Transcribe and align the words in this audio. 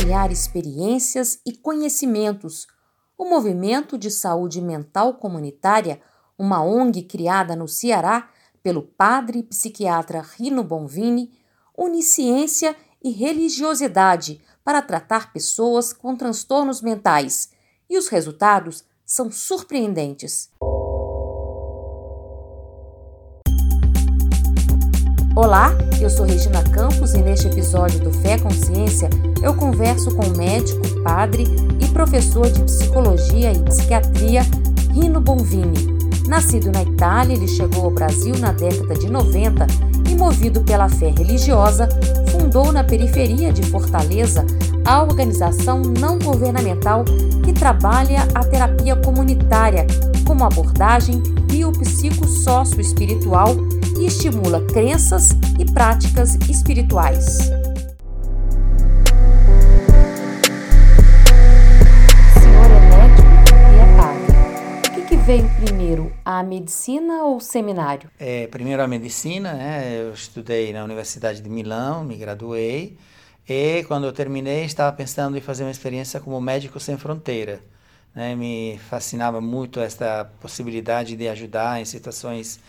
compartilhar 0.00 0.32
experiências 0.32 1.40
e 1.44 1.52
conhecimentos. 1.52 2.66
O 3.18 3.26
Movimento 3.26 3.98
de 3.98 4.10
Saúde 4.10 4.60
Mental 4.60 5.14
Comunitária, 5.14 6.00
uma 6.38 6.62
ONG 6.62 7.02
criada 7.02 7.54
no 7.54 7.68
Ceará 7.68 8.30
pelo 8.62 8.82
padre 8.82 9.42
psiquiatra 9.42 10.22
Rino 10.22 10.64
Bonvini, 10.64 11.38
une 11.76 12.02
ciência 12.02 12.74
e 13.02 13.10
religiosidade 13.10 14.40
para 14.64 14.80
tratar 14.80 15.34
pessoas 15.34 15.92
com 15.92 16.16
transtornos 16.16 16.80
mentais, 16.80 17.50
e 17.88 17.98
os 17.98 18.08
resultados 18.08 18.84
são 19.04 19.30
surpreendentes. 19.30 20.50
Olá, 25.42 25.74
eu 25.98 26.10
sou 26.10 26.26
Regina 26.26 26.62
Campos 26.64 27.14
e 27.14 27.22
neste 27.22 27.46
episódio 27.46 27.98
do 28.00 28.12
Fé 28.12 28.36
Consciência 28.36 29.08
eu 29.42 29.54
converso 29.54 30.14
com 30.14 30.26
o 30.26 30.36
médico, 30.36 30.86
padre 31.02 31.46
e 31.80 31.88
professor 31.88 32.50
de 32.50 32.62
psicologia 32.62 33.50
e 33.50 33.62
psiquiatria 33.62 34.42
Rino 34.92 35.18
Bonvini. 35.18 35.98
Nascido 36.28 36.70
na 36.70 36.82
Itália, 36.82 37.32
ele 37.32 37.48
chegou 37.48 37.84
ao 37.84 37.90
Brasil 37.90 38.36
na 38.38 38.52
década 38.52 38.92
de 38.92 39.08
90 39.08 39.66
e, 40.10 40.14
movido 40.14 40.60
pela 40.60 40.90
fé 40.90 41.08
religiosa, 41.08 41.88
fundou 42.30 42.70
na 42.70 42.84
periferia 42.84 43.50
de 43.50 43.62
Fortaleza 43.62 44.44
a 44.84 45.02
organização 45.02 45.80
não 45.80 46.18
governamental 46.18 47.02
que 47.42 47.54
trabalha 47.54 48.28
a 48.34 48.44
terapia 48.44 48.94
comunitária 48.94 49.86
como 50.26 50.44
abordagem 50.44 51.22
biopsicossócio-espiritual 51.50 53.56
e 54.00 54.06
estimula 54.06 54.64
crenças 54.66 55.28
e 55.58 55.64
práticas 55.70 56.34
espirituais. 56.48 57.50
O 62.26 62.40
senhor 62.40 62.70
é 62.70 62.80
médico 62.88 63.28
e 63.68 63.78
é 63.78 63.96
padre. 63.96 64.32
O 64.88 64.94
que, 64.94 65.02
que 65.02 65.16
veio 65.16 65.46
primeiro, 65.62 66.10
a 66.24 66.42
medicina 66.42 67.24
ou 67.24 67.36
o 67.36 67.40
seminário? 67.40 68.10
É, 68.18 68.46
primeiro 68.46 68.82
a 68.82 68.88
medicina, 68.88 69.52
né? 69.52 70.00
Eu 70.00 70.14
estudei 70.14 70.72
na 70.72 70.82
Universidade 70.82 71.42
de 71.42 71.50
Milão, 71.50 72.02
me 72.02 72.16
graduei. 72.16 72.96
E 73.46 73.84
quando 73.84 74.04
eu 74.06 74.12
terminei, 74.12 74.64
estava 74.64 74.96
pensando 74.96 75.36
em 75.36 75.42
fazer 75.42 75.64
uma 75.64 75.70
experiência 75.70 76.20
como 76.20 76.40
médico 76.40 76.80
sem 76.80 76.96
fronteira. 76.96 77.60
Né? 78.14 78.34
Me 78.34 78.78
fascinava 78.88 79.40
muito 79.40 79.80
esta 79.80 80.30
possibilidade 80.40 81.16
de 81.16 81.28
ajudar 81.28 81.80
em 81.80 81.84
situações 81.84 82.60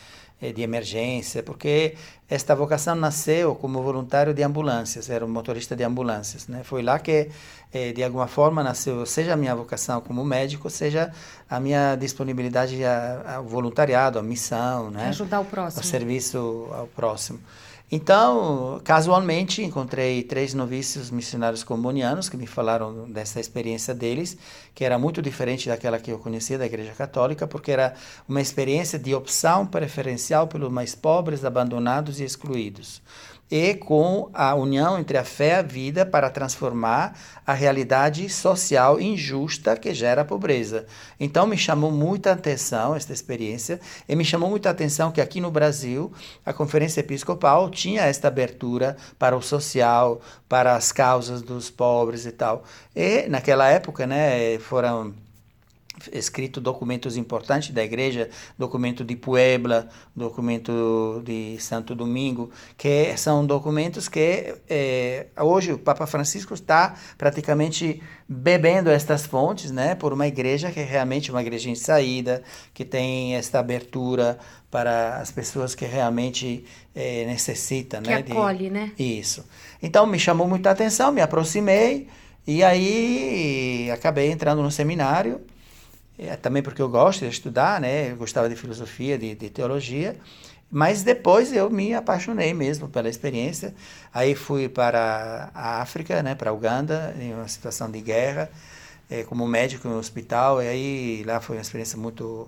eh, 0.42 0.52
de 0.52 0.62
emergência, 0.62 1.44
porque 1.44 1.96
esta 2.28 2.56
vocação 2.56 2.96
nasceu 2.96 3.54
como 3.54 3.82
voluntário 3.84 4.34
de 4.34 4.42
ambulâncias, 4.42 5.10
era 5.10 5.24
um 5.26 5.30
motorista 5.30 5.76
de 5.76 5.84
ambulâncias. 5.84 6.48
Né? 6.48 6.62
Foi 6.64 6.82
lá 6.82 6.98
que, 6.98 7.30
eh, 7.72 7.92
de 7.92 8.04
alguma 8.04 8.28
forma, 8.28 8.64
nasceu 8.64 9.06
seja 9.06 9.34
a 9.34 9.36
minha 9.36 9.54
vocação 9.54 10.02
como 10.02 10.24
médico, 10.26 10.70
seja 10.70 11.12
a 11.50 11.60
minha 11.60 11.96
disponibilidade 11.96 12.80
ao 12.84 13.44
voluntariado, 13.44 14.18
à 14.18 14.24
missão, 14.24 14.90
né? 14.90 15.10
ajudar 15.10 15.42
o 15.42 15.46
próximo, 15.46 15.82
ao 15.82 15.88
serviço 15.88 16.68
ao 16.72 16.88
próximo. 16.88 17.40
Então, 17.94 18.80
casualmente, 18.86 19.62
encontrei 19.62 20.24
três 20.24 20.54
novícios 20.54 21.12
missionários 21.12 21.62
comunianos 21.62 22.30
que 22.30 22.38
me 22.38 22.48
falaram 22.48 23.12
dessa 23.12 23.38
experiência 23.38 23.94
deles, 23.94 24.38
que 24.74 24.86
era 24.86 24.98
muito 24.98 25.22
diferente 25.22 25.68
daquela 25.68 26.00
que 26.00 26.10
eu 26.10 26.18
conhecia 26.18 26.58
da 26.58 26.66
Igreja 26.66 26.94
Católica, 26.94 27.46
porque 27.46 27.70
era 27.70 27.94
uma 28.30 28.40
experiência 28.40 28.98
de 28.98 29.14
opção 29.14 29.68
preferencial 29.68 30.48
pelos 30.48 30.72
mais 30.72 30.96
pobres, 30.96 31.44
abandonados 31.44 32.22
e 32.22 32.24
excluídos 32.24 33.02
e 33.52 33.74
com 33.74 34.30
a 34.34 34.56
união 34.56 34.98
entre 34.98 35.18
a 35.18 35.26
fé 35.26 35.50
e 35.50 35.54
a 35.56 35.62
vida 35.62 36.06
para 36.06 36.30
transformar 36.30 37.20
a 37.46 37.54
realidade 37.54 38.30
social 38.30 39.02
injusta 39.02 39.76
que 39.76 39.94
gera 39.94 40.22
a 40.22 40.26
pobreza. 40.26 40.86
Então 41.20 41.46
me 41.46 41.58
chamou 41.58 41.92
muita 41.92 42.32
atenção 42.32 42.96
esta 42.96 43.12
experiência 43.12 43.82
e 44.08 44.16
me 44.16 44.24
chamou 44.24 44.50
muita 44.50 44.70
atenção 44.70 45.12
que 45.12 45.20
aqui 45.20 45.42
no 45.42 45.52
Brasil 45.52 46.14
a 46.46 46.54
Conferência 46.54 47.02
Episcopal 47.02 47.70
tinha 47.70 48.04
esta 48.04 48.30
abertura 48.30 48.96
para 49.20 49.36
o 49.36 49.42
social, 49.42 50.22
para 50.48 50.76
as 50.76 50.94
causas 50.94 51.42
dos 51.42 51.70
pobres 51.70 52.26
e 52.26 52.32
tal. 52.32 52.64
E 52.96 53.28
naquela 53.28 53.68
época, 53.68 54.08
né, 54.08 54.58
foram 54.60 55.14
escrito 56.12 56.62
documentos 56.62 57.18
importantes 57.18 57.72
da 57.72 57.84
igreja, 57.84 58.30
documento 58.58 59.04
de 59.04 59.16
Puebla, 59.16 59.90
documento 60.16 61.22
de 61.24 61.58
Santo 61.60 61.94
Domingo, 61.96 62.50
que 62.78 63.16
são 63.18 63.46
documentos 63.46 64.08
que 64.08 64.56
eh, 64.70 65.28
hoje 65.40 65.74
o 65.74 65.78
Papa 65.78 66.06
Francisco 66.06 66.54
está 66.54 66.96
praticamente 67.18 68.02
bebendo 68.28 68.90
estas 68.90 69.26
fontes, 69.26 69.72
né, 69.72 69.94
por 69.96 70.14
uma 70.14 70.28
igreja 70.28 70.72
que 70.72 70.80
é 70.80 70.84
realmente 70.84 71.32
uma 71.32 71.42
igreja 71.42 71.70
em 71.70 71.76
saída, 71.76 72.42
que 72.74 72.86
tem 72.86 73.36
esta 73.36 73.60
abertura 73.60 74.40
para 74.72 75.18
as 75.18 75.30
pessoas 75.32 75.76
que 75.76 75.86
realmente 75.86 76.64
eh, 76.96 77.26
necessitam, 77.26 78.02
que 78.02 78.10
né, 78.10 78.24
acolhe, 78.28 78.66
de... 78.66 78.70
né? 78.70 78.92
Isso. 78.98 79.46
Então 79.84 80.08
me 80.08 80.18
chamou 80.18 80.48
muita 80.48 80.72
atenção, 80.72 81.12
me 81.12 81.22
aproximei 81.22 82.08
e 82.48 82.64
aí 82.64 83.92
acabei 83.92 84.32
entrando 84.32 84.64
no 84.64 84.72
seminário 84.72 85.42
é, 86.18 86.36
também 86.36 86.62
porque 86.62 86.82
eu 86.82 86.90
gosto 86.90 87.22
de 87.22 87.28
estudar, 87.28 87.82
né? 87.82 88.12
Eu 88.12 88.18
gostava 88.18 88.50
de 88.50 88.56
filosofia, 88.56 89.18
de, 89.18 89.36
de 89.36 89.50
teologia. 89.50 90.18
Mas 90.70 91.04
depois 91.04 91.52
eu 91.52 91.70
me 91.70 91.94
apaixonei 91.94 92.54
mesmo 92.54 92.88
pela 92.88 93.10
experiência. 93.10 93.76
Aí 94.14 94.36
fui 94.36 94.70
para 94.70 95.52
a 95.54 95.82
África, 95.82 96.24
né, 96.24 96.34
para 96.34 96.54
Uganda, 96.54 97.14
em 97.20 97.34
uma 97.34 97.48
situação 97.48 97.92
de 97.92 98.00
guerra, 98.00 98.50
é, 99.10 99.24
como 99.24 99.46
médico 99.46 99.88
em 99.88 99.92
um 99.92 99.98
hospital. 99.98 100.64
E 100.64 100.68
aí 100.68 101.24
lá 101.26 101.42
foi 101.42 101.58
uma 101.58 101.62
experiência 101.62 101.98
muito 101.98 102.48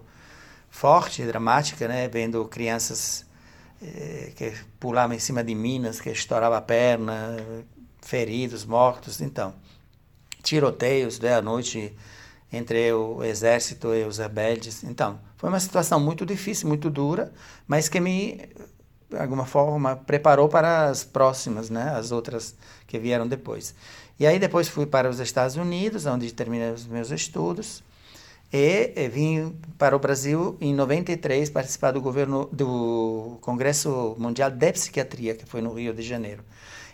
forte, 0.69 1.25
dramática, 1.25 1.85
né, 1.87 2.07
vendo 2.07 2.45
crianças 2.45 3.25
é, 3.81 4.31
que 4.35 4.53
pulavam 4.79 5.15
em 5.15 5.19
cima 5.19 5.43
de 5.43 5.53
minas, 5.53 5.99
que 5.99 6.09
estouravam 6.09 6.57
a 6.57 6.61
perna, 6.61 7.37
feridos, 8.01 8.63
mortos. 8.63 9.19
Então, 9.19 9.53
tiroteios 10.41 11.19
né, 11.19 11.35
à 11.35 11.41
noite 11.41 11.93
entre 12.53 12.93
o 12.93 13.23
exército 13.23 13.93
e 13.95 14.05
os 14.05 14.19
rebeldes. 14.19 14.83
Então, 14.83 15.19
foi 15.35 15.49
uma 15.49 15.59
situação 15.59 15.99
muito 15.99 16.23
difícil, 16.23 16.67
muito 16.67 16.87
dura, 16.87 17.33
mas 17.67 17.89
que 17.89 17.99
me, 17.99 18.47
de 19.09 19.17
alguma 19.17 19.45
forma, 19.45 19.95
preparou 19.95 20.47
para 20.47 20.87
as 20.87 21.03
próximas, 21.03 21.71
né? 21.71 21.93
as 21.97 22.11
outras 22.11 22.55
que 22.85 22.99
vieram 22.99 23.27
depois. 23.27 23.73
E 24.19 24.27
aí 24.27 24.37
depois 24.37 24.69
fui 24.69 24.85
para 24.85 25.09
os 25.09 25.19
Estados 25.19 25.55
Unidos, 25.55 26.05
onde 26.05 26.31
terminei 26.31 26.71
os 26.71 26.85
meus 26.85 27.09
estudos, 27.09 27.83
e, 28.53 28.93
e 28.95 29.09
vim 29.09 29.57
para 29.79 29.95
o 29.95 29.99
Brasil 29.99 30.55
em 30.61 30.75
93 30.75 31.49
participar 31.49 31.89
do 31.89 31.99
governo 31.99 32.47
do 32.51 33.39
Congresso 33.41 34.15
Mundial 34.19 34.51
de 34.51 34.71
Psiquiatria, 34.73 35.33
que 35.33 35.43
foi 35.43 35.59
no 35.59 35.73
Rio 35.73 35.91
de 35.91 36.03
Janeiro. 36.03 36.43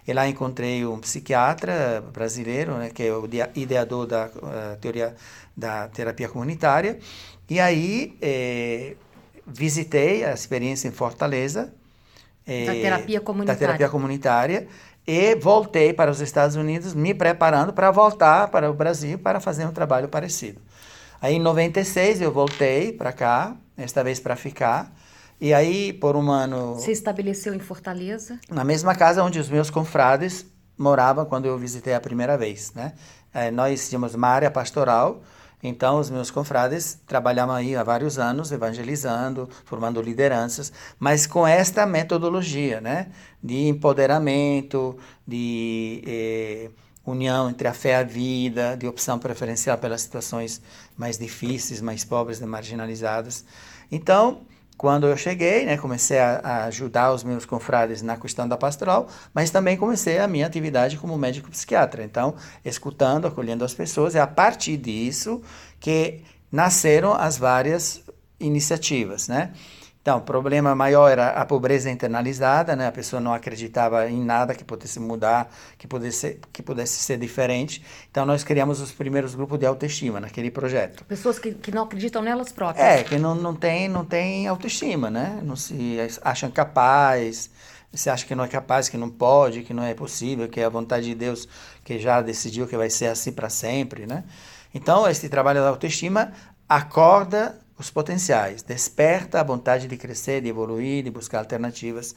E 0.10 0.14
lá 0.14 0.28
encontrei 0.28 0.84
um 0.88 0.98
psiquiatra 0.98 2.04
brasileiro, 2.12 2.74
né, 2.80 2.90
que 2.90 3.04
é 3.04 3.14
o 3.14 3.30
ideador 3.54 4.08
da 4.08 4.26
uh, 4.26 4.76
teoria 4.82 5.16
da 5.56 5.88
terapia 5.88 6.28
comunitária. 6.28 6.98
E 7.48 7.60
aí 7.60 8.18
eh, 8.20 8.96
visitei 9.46 10.26
a 10.26 10.34
experiência 10.34 10.88
em 10.88 10.92
Fortaleza. 10.92 11.72
Eh, 12.48 12.66
da 12.66 12.74
terapia 12.74 13.22
comunitária. 13.22 13.60
Da 13.60 13.68
terapia 13.68 13.88
comunitária. 13.88 14.68
E 15.06 15.36
voltei 15.36 15.94
para 15.94 16.10
os 16.10 16.22
Estados 16.22 16.56
Unidos, 16.56 16.96
me 16.96 17.14
preparando 17.14 17.72
para 17.72 17.92
voltar 17.92 18.48
para 18.48 18.68
o 18.68 18.74
Brasil 18.74 19.20
para 19.20 19.40
fazer 19.40 19.66
um 19.66 19.72
trabalho 19.72 20.08
parecido. 20.08 20.60
Aí 21.22 21.36
em 21.36 21.40
96 21.40 22.20
eu 22.20 22.32
voltei 22.32 22.92
para 22.92 23.14
cá, 23.14 23.56
esta 23.78 24.04
vez 24.04 24.20
para 24.20 24.36
ficar. 24.36 24.92
E 25.42 25.54
aí, 25.54 25.94
por 25.94 26.18
um 26.18 26.30
ano. 26.30 26.78
Se 26.80 26.92
estabeleceu 26.92 27.54
em 27.54 27.60
Fortaleza? 27.60 28.38
Na 28.50 28.66
mesma 28.66 28.94
casa 28.94 29.24
onde 29.24 29.40
os 29.40 29.50
meus 29.50 29.70
confrades 29.70 30.46
moravam 30.78 31.26
quando 31.26 31.46
eu 31.46 31.58
visitei 31.58 31.94
a 31.94 32.02
primeira 32.02 32.38
vez, 32.38 32.74
né? 32.74 32.94
É, 33.34 33.50
nós 33.50 33.88
tínhamos 33.88 34.16
uma 34.16 34.28
área 34.28 34.52
pastoral, 34.52 35.22
então 35.64 35.98
os 36.00 36.10
meus 36.10 36.30
confrades 36.30 37.00
trabalhavam 37.06 37.56
aí 37.56 37.76
há 37.76 37.84
vários 37.84 38.18
anos 38.18 38.52
evangelizando, 38.52 39.48
formando 39.64 40.02
lideranças, 40.02 40.74
mas 40.98 41.26
com 41.26 41.48
esta 41.48 41.86
metodologia, 41.86 42.82
né? 42.82 43.08
De 43.42 43.68
empoderamento, 43.68 44.98
de 45.26 46.02
eh, 46.06 46.70
união 47.06 47.50
entre 47.50 47.68
a 47.68 47.74
fé 47.74 47.92
e 47.92 47.96
a 47.96 48.04
vida, 48.04 48.76
de 48.76 48.88
opção 48.88 49.18
preferencial 49.18 49.78
pelas 49.78 50.02
situações 50.02 50.62
mais 50.98 51.18
difíceis, 51.18 51.80
mais 51.82 52.04
pobres 52.04 52.42
marginalizadas. 52.42 53.46
Então, 53.92 54.42
quando 54.80 55.08
eu 55.08 55.18
cheguei, 55.18 55.66
né, 55.66 55.76
comecei 55.76 56.18
a, 56.20 56.40
a, 56.42 56.64
ajudar 56.68 57.12
os 57.12 57.22
meus 57.22 57.46
confrades 57.46 58.02
na 58.02 58.16
questão 58.16 58.48
da 58.48 58.56
pastoral, 58.56 59.10
mas 59.34 59.52
também 59.52 59.76
comecei 59.76 60.20
a 60.20 60.26
minha 60.26 60.48
atividade 60.48 60.96
como 60.98 61.18
médico 61.18 61.52
psiquiatra. 61.52 62.02
Então, 62.02 62.34
escutando, 62.64 63.28
acolhendo 63.28 63.66
as 63.66 63.74
pessoas, 63.74 64.16
é 64.16 64.22
a 64.22 64.26
partir 64.26 64.78
disso 64.78 65.42
que 65.82 66.22
nasceram 66.50 67.14
as 67.14 67.38
várias 67.38 68.02
iniciativas, 68.40 69.28
né? 69.28 69.52
Então, 70.02 70.18
o 70.18 70.22
problema 70.22 70.74
maior 70.74 71.10
era 71.10 71.32
a 71.32 71.46
pobreza 71.46 71.90
internalizada, 71.90 72.76
né? 72.76 72.88
A 72.88 72.92
pessoa 72.92 73.20
não 73.20 73.34
acreditava 73.34 74.10
em 74.10 74.24
nada 74.24 74.56
que 74.56 74.64
pudesse 74.64 75.00
mudar, 75.00 75.52
que 75.78 75.88
pudesse, 75.88 76.40
que 76.54 76.64
pudesse 76.64 77.02
ser 77.02 77.18
diferente. 77.18 77.84
Então, 78.10 78.26
nós 78.26 78.44
criamos 78.44 78.80
os 78.80 78.94
primeiros 78.94 79.36
grupos 79.36 79.60
de 79.60 79.66
autoestima 79.66 80.20
naquele 80.22 80.50
projeto. 80.50 81.04
Pessoas 81.04 81.38
que, 81.38 81.54
que 81.54 81.70
não 81.70 81.84
acreditam 81.84 82.22
nelas 82.22 82.52
próprias. 82.52 82.86
É, 82.86 83.04
que 83.04 83.18
não, 83.18 83.36
não, 83.36 83.54
tem, 83.54 83.90
não 83.90 84.06
tem 84.06 84.48
autoestima, 84.48 85.10
né? 85.10 85.42
Não 85.44 85.58
se 85.58 85.98
acham 86.24 86.50
capazes, 86.50 87.50
você 87.92 88.10
acha 88.10 88.26
que 88.26 88.34
não 88.36 88.44
é 88.44 88.48
capaz, 88.48 88.88
que 88.88 88.98
não 88.98 89.10
pode, 89.10 89.64
que 89.64 89.74
não 89.74 89.84
é 89.84 89.94
possível, 89.94 90.48
que 90.48 90.62
é 90.62 90.66
a 90.66 90.70
vontade 90.70 91.08
de 91.08 91.16
Deus 91.16 91.48
que 91.84 92.00
já 92.00 92.22
decidiu 92.22 92.68
que 92.68 92.78
vai 92.78 92.90
ser 92.90 93.08
assim 93.08 93.32
para 93.32 93.50
sempre, 93.50 94.06
né? 94.06 94.24
Então, 94.74 95.08
esse 95.10 95.28
trabalho 95.28 95.60
da 95.60 95.70
autoestima 95.70 96.32
acorda 96.68 97.60
os 97.80 97.90
potenciais, 97.90 98.62
desperta 98.62 99.40
a 99.40 99.44
vontade 99.44 99.88
de 99.88 99.96
crescer, 99.96 100.42
de 100.42 100.50
evoluir, 100.50 101.04
de 101.04 101.10
buscar 101.10 101.40
alternativas. 101.40 102.14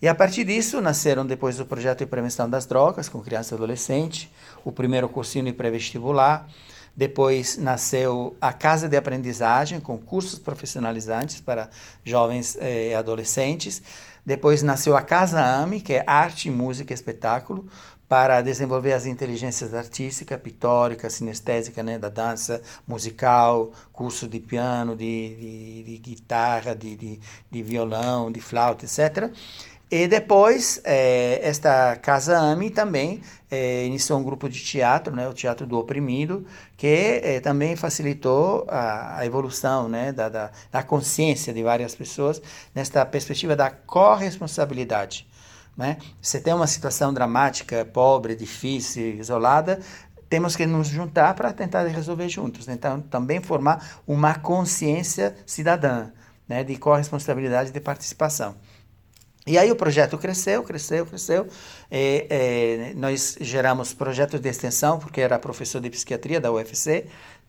E 0.00 0.06
a 0.06 0.14
partir 0.14 0.44
disso 0.44 0.80
nasceram 0.80 1.26
depois 1.26 1.58
o 1.58 1.64
projeto 1.64 2.00
de 2.00 2.06
prevenção 2.06 2.48
das 2.48 2.66
drogas 2.66 3.08
com 3.08 3.20
criança 3.20 3.54
e 3.54 3.56
adolescente, 3.56 4.30
o 4.64 4.70
primeiro 4.70 5.08
cursinho 5.08 5.46
de 5.46 5.52
pré-vestibular, 5.54 6.46
depois 6.94 7.56
nasceu 7.56 8.36
a 8.40 8.52
Casa 8.52 8.88
de 8.88 8.96
Aprendizagem 8.96 9.80
com 9.80 9.96
cursos 9.96 10.38
profissionalizantes 10.38 11.40
para 11.40 11.70
jovens 12.04 12.56
eh, 12.60 12.88
e 12.90 12.94
adolescentes. 12.94 13.80
Depois 14.26 14.62
nasceu 14.62 14.96
a 14.96 15.00
Casa 15.00 15.40
AME, 15.40 15.80
que 15.80 15.94
é 15.94 16.04
Arte, 16.06 16.50
Música 16.50 16.92
e 16.92 16.94
Espetáculo, 16.94 17.68
para 18.08 18.40
desenvolver 18.40 18.94
as 18.94 19.04
inteligências 19.04 19.74
artística, 19.74 20.38
pictórica, 20.38 21.10
sinestésica, 21.10 21.82
né, 21.82 21.98
da 21.98 22.08
dança, 22.08 22.62
musical, 22.86 23.70
curso 23.92 24.26
de 24.26 24.40
piano, 24.40 24.96
de, 24.96 25.36
de, 25.36 25.82
de 25.82 25.98
guitarra, 25.98 26.74
de, 26.74 26.96
de, 26.96 27.20
de, 27.50 27.62
violão, 27.62 28.32
de 28.32 28.40
flauta, 28.40 28.86
etc. 28.86 29.30
E 29.90 30.06
depois, 30.06 30.80
é, 30.84 31.40
esta 31.42 31.96
Casa 31.96 32.38
AMI 32.38 32.70
também 32.70 33.22
é, 33.50 33.84
iniciou 33.86 34.18
um 34.18 34.22
grupo 34.22 34.48
de 34.48 34.62
teatro, 34.62 35.14
né, 35.14 35.28
o 35.28 35.34
Teatro 35.34 35.66
do 35.66 35.78
Oprimido, 35.78 36.46
que 36.76 37.20
é, 37.22 37.40
também 37.40 37.76
facilitou 37.76 38.66
a, 38.68 39.18
a 39.18 39.26
evolução 39.26 39.88
né, 39.88 40.12
da, 40.12 40.28
da, 40.28 40.50
da 40.70 40.82
consciência 40.82 41.52
de 41.52 41.62
várias 41.62 41.94
pessoas 41.94 42.40
nesta 42.74 43.04
perspectiva 43.04 43.54
da 43.54 43.70
corresponsabilidade 43.70 45.26
né? 45.78 45.96
Você 46.20 46.40
tem 46.40 46.52
uma 46.52 46.66
situação 46.66 47.14
dramática, 47.14 47.84
pobre, 47.84 48.34
difícil, 48.34 49.14
isolada, 49.14 49.78
temos 50.28 50.56
que 50.56 50.66
nos 50.66 50.88
juntar 50.88 51.34
para 51.34 51.52
tentar 51.52 51.86
resolver 51.86 52.28
juntos. 52.28 52.66
Né? 52.66 52.74
Então, 52.74 53.00
também 53.00 53.40
formar 53.40 54.00
uma 54.04 54.34
consciência 54.34 55.36
cidadã, 55.46 56.10
né? 56.48 56.64
de 56.64 56.76
corresponsabilidade 56.76 57.70
de 57.70 57.80
participação. 57.80 58.56
E 59.46 59.56
aí 59.56 59.70
o 59.70 59.76
projeto 59.76 60.18
cresceu, 60.18 60.62
cresceu, 60.64 61.06
cresceu. 61.06 61.46
E, 61.90 62.26
e, 62.28 62.94
nós 62.94 63.38
geramos 63.40 63.94
projetos 63.94 64.40
de 64.40 64.48
extensão, 64.48 64.98
porque 64.98 65.20
era 65.20 65.38
professor 65.38 65.80
de 65.80 65.88
psiquiatria 65.88 66.40
da 66.40 66.52
UFC, 66.52 67.06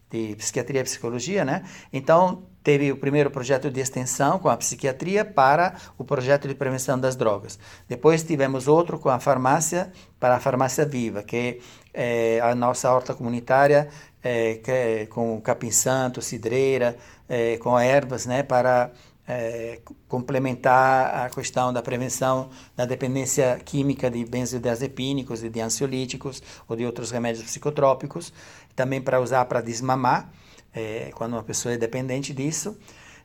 de 0.09 0.35
psiquiatria 0.37 0.81
e 0.81 0.83
psicologia, 0.83 1.43
né? 1.43 1.63
Então, 1.91 2.43
teve 2.69 2.91
o 2.91 2.97
primeiro 2.97 3.31
projeto 3.31 3.71
de 3.71 3.79
extensão 3.79 4.37
com 4.37 4.47
a 4.47 4.55
psiquiatria 4.55 5.25
para 5.25 5.73
o 5.97 6.03
projeto 6.03 6.47
de 6.47 6.53
prevenção 6.53 6.99
das 6.99 7.15
drogas. 7.15 7.57
Depois 7.87 8.21
tivemos 8.21 8.67
outro 8.67 8.99
com 8.99 9.09
a 9.09 9.19
farmácia 9.19 9.91
para 10.19 10.35
a 10.35 10.39
farmácia 10.39 10.85
viva, 10.85 11.23
que 11.23 11.61
é 11.91 12.39
a 12.43 12.53
nossa 12.53 12.93
horta 12.93 13.15
comunitária 13.15 13.89
é, 14.21 14.55
que 14.63 14.69
é 14.69 15.05
com 15.07 15.41
capim 15.41 15.71
santo, 15.71 16.21
cidreira, 16.21 16.95
é, 17.27 17.57
com 17.57 17.79
ervas, 17.79 18.27
né, 18.27 18.43
para 18.43 18.91
é, 19.27 19.79
complementar 20.07 21.25
a 21.25 21.29
questão 21.31 21.73
da 21.73 21.81
prevenção 21.81 22.51
da 22.75 22.85
dependência 22.85 23.59
química 23.65 24.11
de 24.11 24.23
benzodiazepínicos 24.25 25.43
e 25.43 25.49
de 25.49 25.59
ansiolíticos 25.59 26.43
ou 26.67 26.75
de 26.75 26.85
outros 26.85 27.09
remédios 27.09 27.43
psicotrópicos, 27.45 28.31
também 28.75 29.01
para 29.01 29.19
usar 29.19 29.45
para 29.45 29.59
desmamar, 29.59 30.31
é, 30.73 31.11
quando 31.15 31.33
uma 31.33 31.43
pessoa 31.43 31.73
é 31.73 31.77
dependente 31.77 32.33
disso. 32.33 32.77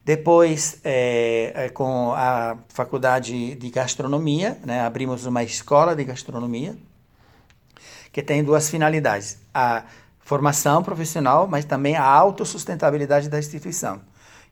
Depois, 0.05 0.81
é, 0.85 1.53
é 1.55 1.69
com 1.71 2.13
a 2.13 2.59
faculdade 2.69 3.55
de 3.55 3.71
gastronomia, 3.71 4.59
né, 4.65 4.83
abrimos 4.83 5.25
uma 5.25 5.43
escola 5.43 5.97
de 5.97 6.05
gastronomia, 6.05 6.77
que 8.13 8.23
tem 8.23 8.45
duas 8.45 8.69
finalidades: 8.69 9.39
a 9.53 9.85
formação 10.21 10.83
profissional, 10.83 11.47
mas 11.49 11.65
também 11.65 11.97
a 11.97 12.05
autossustentabilidade 12.05 13.29
da 13.29 13.39
instituição. 13.39 14.01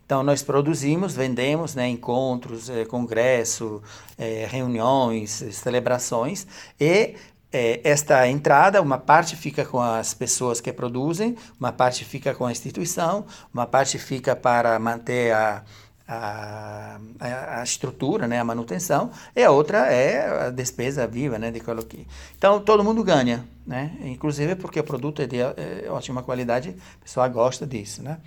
Então, 0.05 0.23
nós 0.23 0.43
produzimos, 0.43 1.15
vendemos 1.15 1.75
né, 1.75 1.89
encontros, 1.89 2.69
eh, 2.69 2.85
congresso, 2.85 3.83
eh, 4.19 4.47
reuniões, 4.51 5.31
celebrações 5.53 6.47
e 6.79 7.15
eh, 7.53 7.81
esta 7.85 8.27
entrada, 8.29 8.81
uma 8.81 8.99
parte 8.99 9.37
fica 9.37 9.65
com 9.65 9.81
as 9.81 10.15
pessoas 10.15 10.61
que 10.61 10.73
produzem, 10.73 11.37
uma 11.61 11.71
parte 11.71 12.05
fica 12.05 12.35
com 12.35 12.47
a 12.47 12.53
instituição, 12.53 13.27
uma 13.53 13.67
parte 13.67 13.99
fica 13.99 14.35
para 14.35 14.79
manter 14.79 15.33
a, 15.33 15.63
a, 16.09 16.99
a, 17.59 17.63
estrutura, 17.63 18.27
né, 18.27 18.41
a 18.41 18.45
manutenção, 18.45 19.11
e 19.37 19.43
a 19.43 19.51
outra 19.51 19.93
é 19.93 20.47
a 20.47 20.51
despesa 20.51 21.07
viva, 21.07 21.39
né, 21.39 21.51
de 21.51 21.61
colocar. 21.61 21.99
Então 22.37 22.61
todo 22.61 22.83
mundo 22.83 23.05
ganha, 23.05 23.47
né, 23.67 23.93
inclusive 24.03 24.57
porque 24.57 24.81
o 24.81 24.85
produto 24.85 25.23
é 25.23 25.27
de 25.27 25.41
é, 25.41 25.87
ótima 25.89 26.23
qualidade, 26.23 26.71
o 26.71 27.05
pessoal 27.05 27.29
gosta 27.31 27.67
disso, 27.67 28.03
né. 28.03 28.19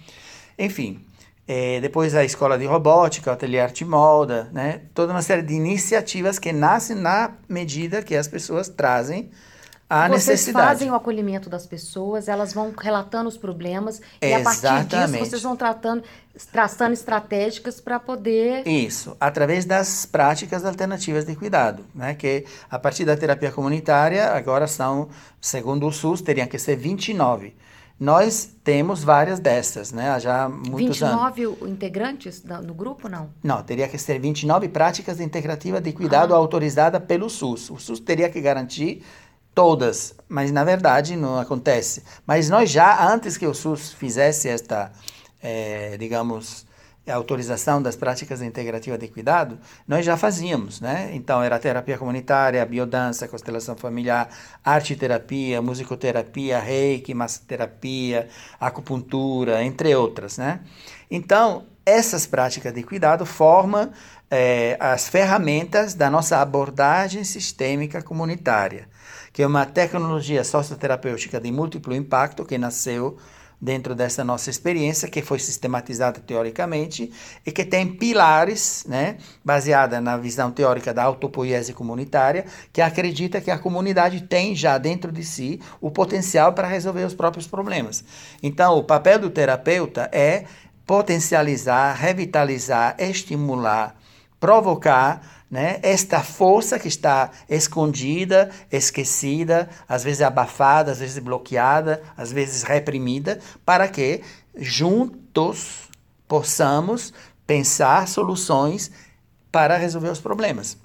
Enfim, 0.57 1.03
é, 1.47 1.79
depois 1.79 2.15
a 2.15 2.23
escola 2.23 2.57
de 2.57 2.65
robótica, 2.65 3.29
o 3.29 3.33
ateliê 3.33 3.59
arte 3.59 3.85
molda, 3.85 4.49
né? 4.51 4.81
Toda 4.93 5.13
uma 5.13 5.21
série 5.21 5.43
de 5.43 5.53
iniciativas 5.53 6.39
que 6.39 6.51
nascem 6.51 6.95
na 6.95 7.33
medida 7.47 8.01
que 8.01 8.15
as 8.15 8.27
pessoas 8.27 8.67
trazem 8.67 9.29
a 9.87 10.07
vocês 10.07 10.25
necessidade. 10.25 10.67
fazem 10.67 10.89
o 10.89 10.95
acolhimento 10.95 11.47
das 11.47 11.67
pessoas, 11.67 12.27
elas 12.27 12.51
vão 12.51 12.73
relatando 12.75 13.29
os 13.29 13.37
problemas 13.37 14.01
e 14.19 14.33
a 14.33 14.41
partir 14.41 14.85
disso 14.85 15.19
vocês 15.19 15.43
vão 15.43 15.55
tratando, 15.55 16.03
traçando 16.51 16.93
estratégicas 16.93 17.79
para 17.79 17.99
poder... 17.99 18.67
Isso, 18.67 19.15
através 19.19 19.63
das 19.65 20.07
práticas 20.07 20.65
alternativas 20.65 21.25
de 21.25 21.35
cuidado, 21.35 21.85
né? 21.93 22.15
Que 22.15 22.45
a 22.71 22.79
partir 22.79 23.05
da 23.05 23.15
terapia 23.15 23.51
comunitária, 23.51 24.31
agora 24.31 24.65
são, 24.65 25.09
segundo 25.39 25.85
o 25.85 25.91
SUS, 25.91 26.21
teriam 26.21 26.47
que 26.47 26.57
ser 26.57 26.75
29 26.75 27.53
nós 27.99 28.49
temos 28.63 29.03
várias 29.03 29.39
dessas, 29.39 29.91
né? 29.91 30.09
Há 30.09 30.19
já 30.19 30.49
muitos 30.49 30.99
29 30.99 31.43
anos. 31.43 31.61
integrantes 31.69 32.43
no 32.43 32.73
grupo, 32.73 33.07
não? 33.07 33.29
Não, 33.41 33.63
teria 33.63 33.87
que 33.87 33.97
ser 33.97 34.19
29 34.19 34.67
práticas 34.69 35.21
integrativas 35.21 35.81
de 35.81 35.93
cuidado 35.93 36.33
ah. 36.33 36.37
autorizadas 36.37 37.01
pelo 37.05 37.29
SUS. 37.29 37.69
O 37.69 37.77
SUS 37.77 38.01
teria 38.01 38.29
que 38.29 38.41
garantir 38.41 39.01
todas, 39.53 40.13
mas 40.27 40.51
na 40.51 40.65
verdade 40.65 41.15
não 41.15 41.39
acontece. 41.39 42.03
Mas 42.27 42.49
nós 42.49 42.69
já, 42.69 43.09
antes 43.09 43.37
que 43.37 43.47
o 43.47 43.53
SUS 43.53 43.93
fizesse 43.93 44.49
esta, 44.49 44.91
é, 45.41 45.97
digamos, 45.97 46.65
a 47.07 47.15
autorização 47.15 47.81
das 47.81 47.95
práticas 47.95 48.41
integrativas 48.41 48.99
de 48.99 49.07
cuidado, 49.07 49.59
nós 49.87 50.05
já 50.05 50.17
fazíamos, 50.17 50.81
né? 50.81 51.11
Então, 51.13 51.41
era 51.41 51.59
terapia 51.59 51.97
comunitária, 51.97 52.65
biodança, 52.65 53.27
constelação 53.27 53.75
familiar, 53.75 54.29
arte-terapia, 54.63 55.61
musicoterapia, 55.61 56.59
reiki, 56.59 57.13
massoterapia, 57.13 58.27
acupuntura, 58.59 59.63
entre 59.63 59.95
outras, 59.95 60.37
né? 60.37 60.61
Então, 61.09 61.65
essas 61.85 62.25
práticas 62.25 62.73
de 62.73 62.81
cuidado 62.81 63.25
formam 63.25 63.91
é, 64.29 64.75
as 64.79 65.07
ferramentas 65.07 65.93
da 65.93 66.09
nossa 66.09 66.37
abordagem 66.41 67.23
sistêmica 67.23 68.01
comunitária, 68.01 68.89
que 69.31 69.43
é 69.43 69.47
uma 69.47 69.65
tecnologia 69.65 70.43
socioterapêutica 70.43 71.39
de 71.39 71.51
múltiplo 71.51 71.93
impacto 71.93 72.43
que 72.43 72.57
nasceu 72.57 73.17
dentro 73.59 73.95
dessa 73.95 74.23
nossa 74.23 74.49
experiência, 74.49 75.09
que 75.09 75.21
foi 75.21 75.39
sistematizada 75.39 76.19
teoricamente 76.19 77.11
e 77.45 77.51
que 77.51 77.65
tem 77.65 77.87
pilares, 77.87 78.85
né, 78.87 79.17
baseada 79.43 79.99
na 80.01 80.17
visão 80.17 80.51
teórica 80.51 80.93
da 80.93 81.03
autopoiese 81.03 81.73
comunitária, 81.73 82.45
que 82.71 82.81
acredita 82.81 83.41
que 83.41 83.51
a 83.51 83.57
comunidade 83.57 84.21
tem 84.21 84.55
já 84.55 84.77
dentro 84.77 85.11
de 85.11 85.23
si 85.23 85.59
o 85.81 85.89
potencial 85.89 86.53
para 86.53 86.67
resolver 86.67 87.03
os 87.03 87.13
próprios 87.13 87.47
problemas. 87.47 88.03
Então, 88.41 88.77
o 88.77 88.83
papel 88.83 89.19
do 89.19 89.29
terapeuta 89.29 90.09
é 90.11 90.45
potencializar, 90.85 91.93
revitalizar, 91.93 92.95
estimular, 92.99 93.95
provocar 94.39 95.34
né? 95.55 95.79
Esta 95.81 96.21
força 96.21 96.77
que 96.77 96.89
está 96.89 97.31
escondida, 97.49 98.51
esquecida, 98.69 99.69
às 99.87 100.03
vezes 100.03 100.21
abafada, 100.21 100.91
às 100.91 100.99
vezes 100.99 101.17
bloqueada, 101.17 102.03
às 102.17 102.29
vezes 102.29 102.63
reprimida, 102.63 103.39
para 103.63 103.87
que 103.87 104.21
juntos 104.57 105.87
possamos 106.27 107.13
pensar 107.47 108.05
soluções 108.09 108.91
para 109.49 109.77
resolver 109.77 110.09
os 110.09 110.19
problemas. 110.19 110.77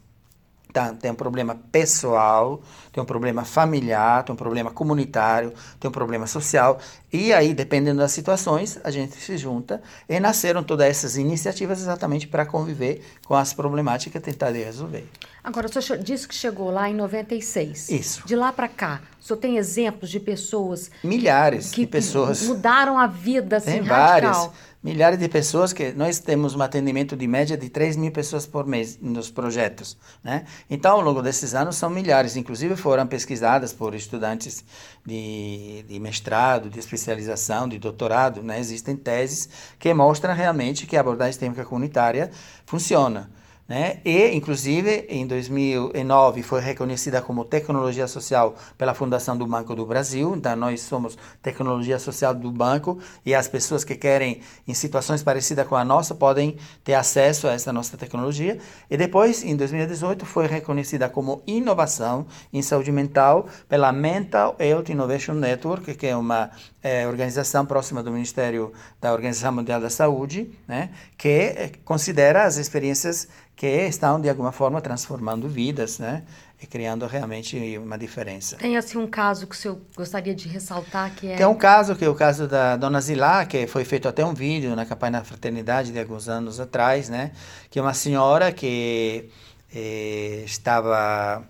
Tá, 0.72 0.92
tem 0.92 1.10
um 1.10 1.14
problema 1.14 1.58
pessoal, 1.72 2.62
tem 2.92 3.02
um 3.02 3.06
problema 3.06 3.44
familiar, 3.44 4.22
tem 4.22 4.32
um 4.32 4.36
problema 4.36 4.70
comunitário, 4.70 5.52
tem 5.80 5.88
um 5.88 5.92
problema 5.92 6.26
social. 6.26 6.78
E 7.12 7.32
aí, 7.32 7.52
dependendo 7.52 7.98
das 7.98 8.12
situações, 8.12 8.78
a 8.84 8.90
gente 8.90 9.16
se 9.16 9.36
junta 9.36 9.82
e 10.08 10.20
nasceram 10.20 10.62
todas 10.62 10.86
essas 10.86 11.16
iniciativas 11.16 11.80
exatamente 11.80 12.28
para 12.28 12.46
conviver 12.46 13.04
com 13.26 13.34
as 13.34 13.52
problemáticas 13.52 14.22
e 14.22 14.24
tentar 14.24 14.50
resolver. 14.50 15.08
Agora, 15.42 15.66
o 15.66 15.82
senhor 15.82 15.98
disse 16.02 16.28
que 16.28 16.34
chegou 16.34 16.70
lá 16.70 16.88
em 16.88 16.94
96. 16.94 17.88
Isso. 17.88 18.22
De 18.26 18.36
lá 18.36 18.52
para 18.52 18.68
cá, 18.68 19.00
o 19.20 19.24
senhor 19.24 19.38
tem 19.38 19.56
exemplos 19.56 20.10
de 20.10 20.20
pessoas... 20.20 20.90
Milhares 21.02 21.70
que, 21.70 21.80
de 21.80 21.86
pessoas. 21.86 22.42
mudaram 22.42 22.98
a 22.98 23.06
vida, 23.06 23.56
assim, 23.56 23.72
tem 23.72 23.80
radical. 23.80 23.98
várias 23.98 24.50
milhares 24.82 25.18
de 25.18 25.28
pessoas 25.28 25.72
que 25.72 25.92
nós 25.92 26.18
temos 26.18 26.54
um 26.54 26.62
atendimento 26.62 27.16
de 27.16 27.26
média 27.26 27.56
de 27.56 27.68
3 27.68 27.96
mil 27.96 28.10
pessoas 28.10 28.46
por 28.46 28.66
mês 28.66 28.98
nos 29.00 29.30
projetos, 29.30 29.96
né? 30.24 30.46
Então, 30.70 30.96
ao 30.96 31.00
longo 31.02 31.20
desses 31.20 31.54
anos, 31.54 31.76
são 31.76 31.90
milhares, 31.90 32.36
inclusive 32.36 32.76
foram 32.76 33.06
pesquisadas 33.06 33.72
por 33.72 33.94
estudantes 33.94 34.64
de, 35.04 35.84
de 35.86 36.00
mestrado, 36.00 36.70
de 36.70 36.78
especialização, 36.78 37.68
de 37.68 37.78
doutorado, 37.78 38.42
né? 38.42 38.58
Existem 38.58 38.96
teses 38.96 39.48
que 39.78 39.92
mostram 39.92 40.34
realmente 40.34 40.86
que 40.86 40.96
a 40.96 41.00
abordagem 41.00 41.32
sistêmica 41.32 41.64
comunitária 41.64 42.30
funciona. 42.64 43.30
Né? 43.70 44.00
E, 44.04 44.34
inclusive, 44.34 45.06
em 45.08 45.24
2009 45.24 46.42
foi 46.42 46.60
reconhecida 46.60 47.22
como 47.22 47.44
tecnologia 47.44 48.08
social 48.08 48.56
pela 48.76 48.94
Fundação 48.94 49.38
do 49.38 49.46
Banco 49.46 49.76
do 49.76 49.86
Brasil. 49.86 50.34
Então, 50.34 50.56
nós 50.56 50.80
somos 50.80 51.16
tecnologia 51.40 51.96
social 52.00 52.34
do 52.34 52.50
banco 52.50 52.98
e 53.24 53.32
as 53.32 53.46
pessoas 53.46 53.84
que 53.84 53.94
querem, 53.94 54.40
em 54.66 54.74
situações 54.74 55.22
parecidas 55.22 55.68
com 55.68 55.76
a 55.76 55.84
nossa, 55.84 56.16
podem 56.16 56.56
ter 56.82 56.94
acesso 56.94 57.46
a 57.46 57.52
essa 57.52 57.72
nossa 57.72 57.96
tecnologia. 57.96 58.58
E 58.90 58.96
depois, 58.96 59.44
em 59.44 59.54
2018, 59.54 60.26
foi 60.26 60.48
reconhecida 60.48 61.08
como 61.08 61.40
inovação 61.46 62.26
em 62.52 62.62
saúde 62.62 62.90
mental 62.90 63.46
pela 63.68 63.92
Mental 63.92 64.56
Health 64.58 64.86
Innovation 64.88 65.34
Network, 65.34 65.94
que 65.94 66.08
é 66.08 66.16
uma 66.16 66.50
é, 66.82 67.06
organização 67.06 67.66
próxima 67.66 68.02
do 68.02 68.10
Ministério 68.10 68.72
da 69.00 69.12
Organização 69.12 69.52
Mundial 69.52 69.80
da 69.80 69.90
Saúde, 69.90 70.50
né? 70.66 70.90
que 71.16 71.28
é, 71.28 71.72
considera 71.84 72.44
as 72.44 72.56
experiências 72.56 73.28
que 73.60 73.66
estão 73.66 74.18
de 74.18 74.28
alguma 74.28 74.52
forma 74.52 74.80
transformando 74.80 75.46
vidas, 75.46 75.98
né? 75.98 76.22
E 76.62 76.66
criando 76.66 77.06
realmente 77.06 77.76
uma 77.76 77.98
diferença. 77.98 78.56
Tem 78.56 78.74
assim 78.74 78.96
um 78.96 79.06
caso 79.06 79.46
que 79.46 79.54
o 79.54 79.58
senhor 79.58 79.78
gostaria 79.94 80.34
de 80.34 80.48
ressaltar 80.48 81.14
que 81.14 81.26
é 81.26 81.36
Tem 81.36 81.44
um 81.44 81.54
caso 81.54 81.94
que 81.94 82.02
é 82.02 82.08
o 82.08 82.14
caso 82.14 82.48
da 82.48 82.76
Dona 82.78 83.02
Zilá, 83.02 83.44
que 83.44 83.66
foi 83.66 83.84
feito 83.84 84.08
até 84.08 84.24
um 84.24 84.32
vídeo 84.32 84.74
na 84.74 84.86
campanha 84.86 85.12
da 85.12 85.24
fraternidade 85.24 85.92
de 85.92 85.98
alguns 85.98 86.26
anos 86.26 86.58
atrás, 86.58 87.10
né? 87.10 87.32
Que 87.70 87.78
é 87.78 87.82
uma 87.82 87.92
senhora 87.92 88.50
que 88.50 89.28
eh, 89.74 90.42
estava 90.46 91.44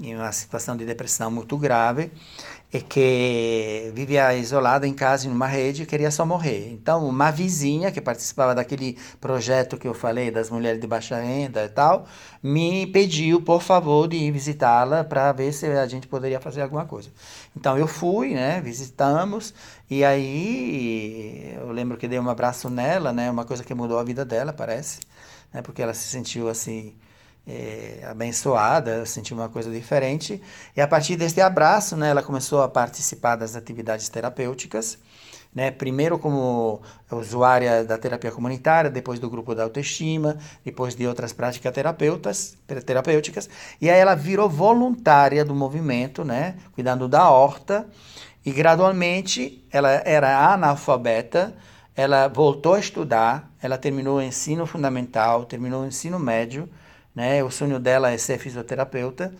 em 0.00 0.16
uma 0.16 0.32
situação 0.32 0.76
de 0.76 0.84
depressão 0.86 1.30
muito 1.30 1.56
grave 1.58 2.10
e 2.72 2.80
que 2.80 3.90
vivia 3.94 4.32
isolada 4.34 4.86
em 4.86 4.94
casa 4.94 5.26
em 5.26 5.30
uma 5.30 5.46
rede 5.46 5.82
e 5.82 5.86
queria 5.86 6.10
só 6.10 6.24
morrer. 6.24 6.70
Então, 6.72 7.06
uma 7.06 7.30
vizinha 7.30 7.90
que 7.90 8.00
participava 8.00 8.54
daquele 8.54 8.96
projeto 9.20 9.76
que 9.76 9.88
eu 9.88 9.92
falei 9.92 10.30
das 10.30 10.48
mulheres 10.48 10.80
de 10.80 10.86
baixa 10.86 11.20
renda 11.20 11.64
e 11.64 11.68
tal, 11.68 12.06
me 12.42 12.86
pediu, 12.86 13.42
por 13.42 13.60
favor, 13.60 14.08
de 14.08 14.16
ir 14.16 14.30
visitá-la 14.30 15.02
para 15.02 15.32
ver 15.32 15.52
se 15.52 15.66
a 15.66 15.86
gente 15.86 16.06
poderia 16.06 16.40
fazer 16.40 16.62
alguma 16.62 16.84
coisa. 16.84 17.10
Então, 17.56 17.76
eu 17.76 17.88
fui, 17.88 18.34
né, 18.34 18.60
visitamos, 18.60 19.52
e 19.90 20.04
aí 20.04 21.56
eu 21.60 21.72
lembro 21.72 21.98
que 21.98 22.06
dei 22.06 22.20
um 22.20 22.30
abraço 22.30 22.70
nela, 22.70 23.12
né, 23.12 23.30
uma 23.30 23.44
coisa 23.44 23.64
que 23.64 23.74
mudou 23.74 23.98
a 23.98 24.04
vida 24.04 24.24
dela, 24.24 24.52
parece, 24.52 25.00
né, 25.52 25.60
porque 25.60 25.82
ela 25.82 25.92
se 25.92 26.08
sentiu 26.08 26.48
assim 26.48 26.94
é, 27.46 28.04
abençoada, 28.08 29.04
sentiu 29.06 29.36
uma 29.36 29.48
coisa 29.48 29.70
diferente. 29.70 30.40
E 30.76 30.80
a 30.80 30.86
partir 30.86 31.16
deste 31.16 31.40
abraço, 31.40 31.96
né, 31.96 32.10
ela 32.10 32.22
começou 32.22 32.62
a 32.62 32.68
participar 32.68 33.36
das 33.36 33.56
atividades 33.56 34.08
terapêuticas. 34.08 34.98
Né, 35.52 35.68
primeiro 35.68 36.16
como 36.16 36.80
usuária 37.10 37.82
da 37.82 37.98
terapia 37.98 38.30
comunitária, 38.30 38.88
depois 38.88 39.18
do 39.18 39.28
grupo 39.28 39.52
da 39.52 39.64
autoestima, 39.64 40.38
depois 40.64 40.94
de 40.94 41.04
outras 41.08 41.32
práticas 41.32 41.74
terapeutas, 41.74 42.56
terapêuticas, 42.86 43.50
e 43.80 43.90
aí 43.90 43.98
ela 43.98 44.14
virou 44.14 44.48
voluntária 44.48 45.44
do 45.44 45.52
movimento, 45.52 46.24
né, 46.24 46.54
cuidando 46.72 47.08
da 47.08 47.28
horta, 47.28 47.84
e 48.46 48.52
gradualmente 48.52 49.66
ela 49.72 49.90
era 49.90 50.52
analfabeta, 50.52 51.52
ela 51.96 52.28
voltou 52.28 52.74
a 52.74 52.78
estudar, 52.78 53.50
ela 53.60 53.76
terminou 53.76 54.18
o 54.18 54.22
ensino 54.22 54.64
fundamental, 54.66 55.46
terminou 55.46 55.82
o 55.82 55.86
ensino 55.86 56.16
médio, 56.16 56.68
né? 57.14 57.42
O 57.42 57.50
sonho 57.50 57.78
dela 57.78 58.10
é 58.10 58.18
ser 58.18 58.38
fisioterapeuta 58.38 59.32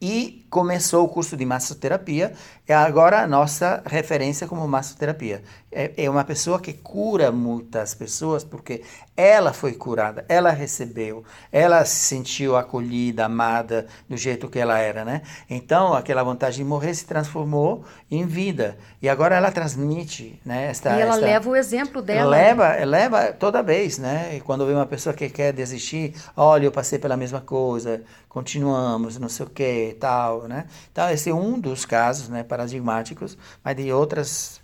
e 0.00 0.46
começou 0.48 1.04
o 1.04 1.08
curso 1.08 1.36
de 1.36 1.44
massoterapia, 1.44 2.32
é 2.66 2.74
agora 2.74 3.20
a 3.20 3.26
nossa 3.26 3.82
referência 3.84 4.48
como 4.48 4.66
massoterapia. 4.66 5.42
É, 5.72 6.04
é 6.04 6.10
uma 6.10 6.24
pessoa 6.24 6.58
que 6.58 6.72
cura 6.72 7.30
muitas 7.30 7.94
pessoas 7.94 8.42
porque 8.42 8.82
ela 9.16 9.52
foi 9.52 9.72
curada, 9.74 10.24
ela 10.28 10.50
recebeu, 10.50 11.22
ela 11.52 11.84
se 11.84 12.06
sentiu 12.06 12.56
acolhida, 12.56 13.26
amada 13.26 13.86
do 14.08 14.16
jeito 14.16 14.48
que 14.48 14.58
ela 14.58 14.78
era, 14.78 15.04
né? 15.04 15.22
Então, 15.48 15.92
aquela 15.92 16.22
vontade 16.22 16.56
de 16.56 16.64
morrer 16.64 16.94
se 16.94 17.04
transformou 17.04 17.84
em 18.10 18.26
vida. 18.26 18.78
E 19.00 19.08
agora 19.08 19.36
ela 19.36 19.52
transmite, 19.52 20.40
né? 20.44 20.70
Esta, 20.70 20.96
e 20.96 21.02
ela 21.02 21.14
esta, 21.14 21.26
leva 21.26 21.50
o 21.50 21.54
exemplo 21.54 22.00
dela. 22.00 22.30
Leva, 22.30 22.68
né? 22.70 22.84
leva 22.84 23.32
toda 23.32 23.62
vez, 23.62 23.98
né? 23.98 24.36
E 24.36 24.40
quando 24.40 24.66
vê 24.66 24.72
uma 24.72 24.86
pessoa 24.86 25.14
que 25.14 25.28
quer 25.28 25.52
desistir, 25.52 26.14
olha, 26.36 26.64
eu 26.64 26.72
passei 26.72 26.98
pela 26.98 27.16
mesma 27.16 27.40
coisa, 27.40 28.02
continuamos, 28.28 29.18
não 29.18 29.28
sei 29.28 29.46
o 29.46 29.50
que, 29.50 29.96
tal, 30.00 30.48
né? 30.48 30.64
Então, 30.90 31.10
esse 31.10 31.28
é 31.30 31.34
um 31.34 31.60
dos 31.60 31.84
casos, 31.84 32.28
né, 32.28 32.42
paradigmáticos, 32.42 33.36
mas 33.62 33.76
de 33.76 33.92
outras 33.92 34.59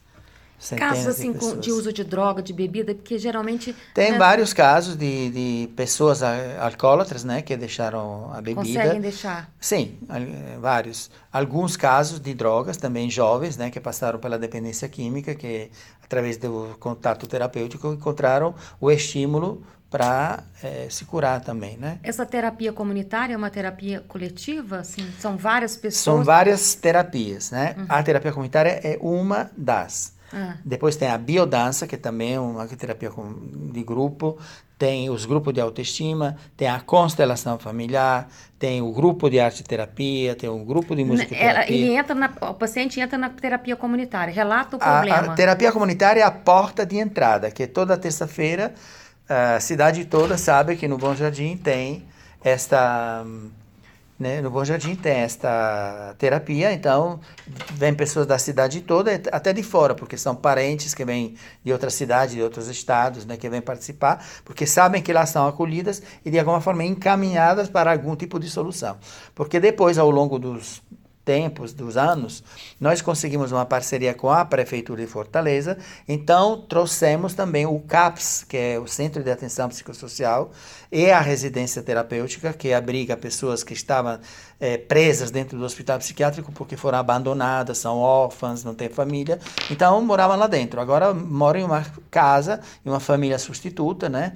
Casos 0.76 1.06
assim 1.06 1.32
de, 1.32 1.56
de, 1.58 1.70
uso 1.70 1.92
de 1.92 2.02
droga, 2.02 2.42
de 2.42 2.52
bebida, 2.52 2.94
porque 2.94 3.18
geralmente. 3.18 3.74
Tem 3.92 4.12
né, 4.12 4.18
vários 4.18 4.52
casos 4.52 4.96
de, 4.96 5.30
de 5.30 5.68
pessoas 5.76 6.22
alcoólatras, 6.22 7.24
né, 7.24 7.42
que 7.42 7.56
deixaram 7.56 8.30
a 8.32 8.40
bebida. 8.40 8.80
Conseguem 8.80 9.00
deixar? 9.00 9.50
Sim, 9.60 9.98
vários. 10.60 11.10
Alguns 11.30 11.76
casos 11.76 12.18
de 12.18 12.32
drogas, 12.32 12.76
também 12.76 13.10
jovens, 13.10 13.56
né, 13.56 13.70
que 13.70 13.78
passaram 13.78 14.18
pela 14.18 14.38
dependência 14.38 14.88
química, 14.88 15.34
que 15.34 15.70
através 16.02 16.36
do 16.36 16.76
contato 16.80 17.26
terapêutico 17.26 17.92
encontraram 17.92 18.54
o 18.80 18.90
estímulo 18.90 19.62
para 19.90 20.42
é, 20.62 20.88
se 20.90 21.04
curar 21.04 21.40
também, 21.40 21.76
né? 21.76 21.98
Essa 22.02 22.26
terapia 22.26 22.72
comunitária 22.72 23.34
é 23.34 23.36
uma 23.36 23.50
terapia 23.50 24.04
coletiva? 24.08 24.78
Assim, 24.78 25.08
são 25.18 25.36
várias 25.36 25.76
pessoas? 25.76 26.02
São 26.02 26.24
várias 26.24 26.74
terapias, 26.74 27.50
né? 27.50 27.74
Uhum. 27.78 27.86
A 27.88 28.02
terapia 28.02 28.32
comunitária 28.32 28.80
é 28.82 28.98
uma 29.00 29.50
das. 29.56 30.15
Ah. 30.36 30.56
Depois 30.64 30.96
tem 30.96 31.08
a 31.08 31.16
biodança, 31.16 31.86
que 31.86 31.96
também 31.96 32.34
é 32.34 32.40
uma 32.40 32.66
terapia 32.66 33.10
de 33.72 33.82
grupo. 33.82 34.36
Tem 34.78 35.08
os 35.08 35.24
grupos 35.24 35.54
de 35.54 35.60
autoestima, 35.60 36.36
tem 36.54 36.68
a 36.68 36.78
constelação 36.78 37.58
familiar, 37.58 38.28
tem 38.58 38.82
o 38.82 38.92
grupo 38.92 39.30
de 39.30 39.40
arte 39.40 39.64
terapia, 39.64 40.36
tem 40.36 40.50
o 40.50 40.58
grupo 40.58 40.94
de 40.94 41.02
música 41.02 41.34
terapia. 41.34 41.74
Ele 41.74 41.96
entra 41.96 42.14
na, 42.14 42.30
o 42.42 42.52
paciente 42.52 43.00
entra 43.00 43.16
na 43.16 43.30
terapia 43.30 43.74
comunitária, 43.74 44.34
relata 44.34 44.76
o 44.76 44.78
problema. 44.78 45.16
A, 45.16 45.32
a 45.32 45.34
terapia 45.34 45.72
comunitária 45.72 46.20
é 46.20 46.24
a 46.24 46.30
porta 46.30 46.84
de 46.84 46.98
entrada, 46.98 47.50
que 47.50 47.66
toda 47.66 47.96
terça-feira 47.96 48.74
a 49.28 49.58
cidade 49.58 50.04
toda 50.04 50.38
sabe 50.38 50.76
que 50.76 50.86
no 50.86 50.96
Bom 50.96 51.14
Jardim 51.14 51.56
tem 51.56 52.04
esta 52.42 53.24
né? 54.18 54.40
No 54.40 54.50
Bom 54.50 54.64
Jardim 54.64 54.94
tem 54.94 55.18
esta 55.18 56.14
terapia, 56.18 56.72
então 56.72 57.20
vem 57.74 57.94
pessoas 57.94 58.26
da 58.26 58.38
cidade 58.38 58.80
toda, 58.80 59.12
até 59.30 59.52
de 59.52 59.62
fora, 59.62 59.94
porque 59.94 60.16
são 60.16 60.34
parentes 60.34 60.94
que 60.94 61.04
vêm 61.04 61.36
de 61.64 61.72
outras 61.72 61.94
cidades, 61.94 62.34
de 62.34 62.42
outros 62.42 62.68
estados, 62.68 63.26
né, 63.26 63.36
que 63.36 63.48
vêm 63.48 63.60
participar, 63.60 64.24
porque 64.44 64.66
sabem 64.66 65.02
que 65.02 65.10
elas 65.10 65.28
são 65.28 65.46
acolhidas 65.46 66.02
e 66.24 66.30
de 66.30 66.38
alguma 66.38 66.60
forma 66.60 66.84
encaminhadas 66.84 67.68
para 67.68 67.92
algum 67.92 68.16
tipo 68.16 68.38
de 68.38 68.48
solução. 68.48 68.96
Porque 69.34 69.60
depois, 69.60 69.98
ao 69.98 70.10
longo 70.10 70.38
dos 70.38 70.82
tempos, 71.26 71.72
dos 71.72 71.96
anos, 71.96 72.42
nós 72.80 73.02
conseguimos 73.02 73.50
uma 73.50 73.66
parceria 73.66 74.14
com 74.14 74.30
a 74.30 74.44
Prefeitura 74.44 75.04
de 75.04 75.08
Fortaleza, 75.08 75.76
então 76.06 76.64
trouxemos 76.68 77.34
também 77.34 77.66
o 77.66 77.80
CAPS, 77.80 78.46
que 78.48 78.56
é 78.56 78.78
o 78.78 78.86
Centro 78.86 79.24
de 79.24 79.30
Atenção 79.30 79.68
Psicossocial, 79.68 80.52
e 80.90 81.10
a 81.10 81.20
residência 81.20 81.82
terapêutica, 81.82 82.52
que 82.52 82.72
abriga 82.72 83.16
pessoas 83.16 83.64
que 83.64 83.74
estavam 83.74 84.20
é, 84.60 84.78
presas 84.78 85.32
dentro 85.32 85.58
do 85.58 85.64
hospital 85.64 85.98
psiquiátrico 85.98 86.52
porque 86.52 86.76
foram 86.76 86.98
abandonadas, 86.98 87.78
são 87.78 87.98
órfãs, 87.98 88.62
não 88.62 88.74
têm 88.74 88.88
família, 88.88 89.40
então 89.68 90.00
moravam 90.02 90.36
lá 90.36 90.46
dentro. 90.46 90.80
Agora 90.80 91.12
moram 91.12 91.58
em 91.58 91.64
uma 91.64 91.84
casa, 92.08 92.60
em 92.84 92.88
uma 92.88 93.00
família 93.00 93.38
substituta, 93.38 94.08
né? 94.08 94.34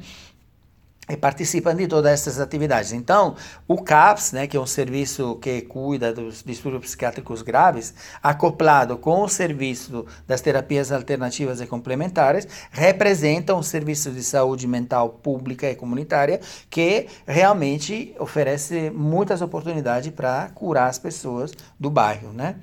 E 1.11 1.17
participam 1.17 1.75
de 1.75 1.88
todas 1.88 2.12
essas 2.12 2.38
atividades. 2.38 2.93
Então, 2.93 3.35
o 3.67 3.83
CAPS, 3.83 4.33
né, 4.33 4.47
que 4.47 4.57
é 4.57 4.61
um 4.61 4.67
serviço 4.67 5.37
que 5.37 5.62
cuida 5.62 6.12
dos 6.12 6.43
distúrbios 6.43 6.87
psiquiátricos 6.87 7.43
graves, 7.43 7.93
acoplado 8.23 8.97
com 8.97 9.23
o 9.23 9.29
serviço 9.29 10.07
das 10.26 10.40
terapias 10.40 10.93
alternativas 10.93 11.61
e 11.61 11.67
complementares, 11.67 12.47
representa 12.71 13.55
um 13.55 13.62
serviço 13.62 14.11
de 14.12 14.23
saúde 14.23 14.67
mental 14.67 15.09
pública 15.09 15.69
e 15.69 15.75
comunitária 15.75 16.40
que 16.69 17.09
realmente 17.26 18.14
oferece 18.19 18.90
muitas 18.90 19.43
oportunidades 19.43 20.12
para 20.12 20.50
curar 20.55 20.88
as 20.88 20.99
pessoas 20.99 21.52
do 21.79 21.90
bairro, 21.90 22.33
né? 22.33 22.57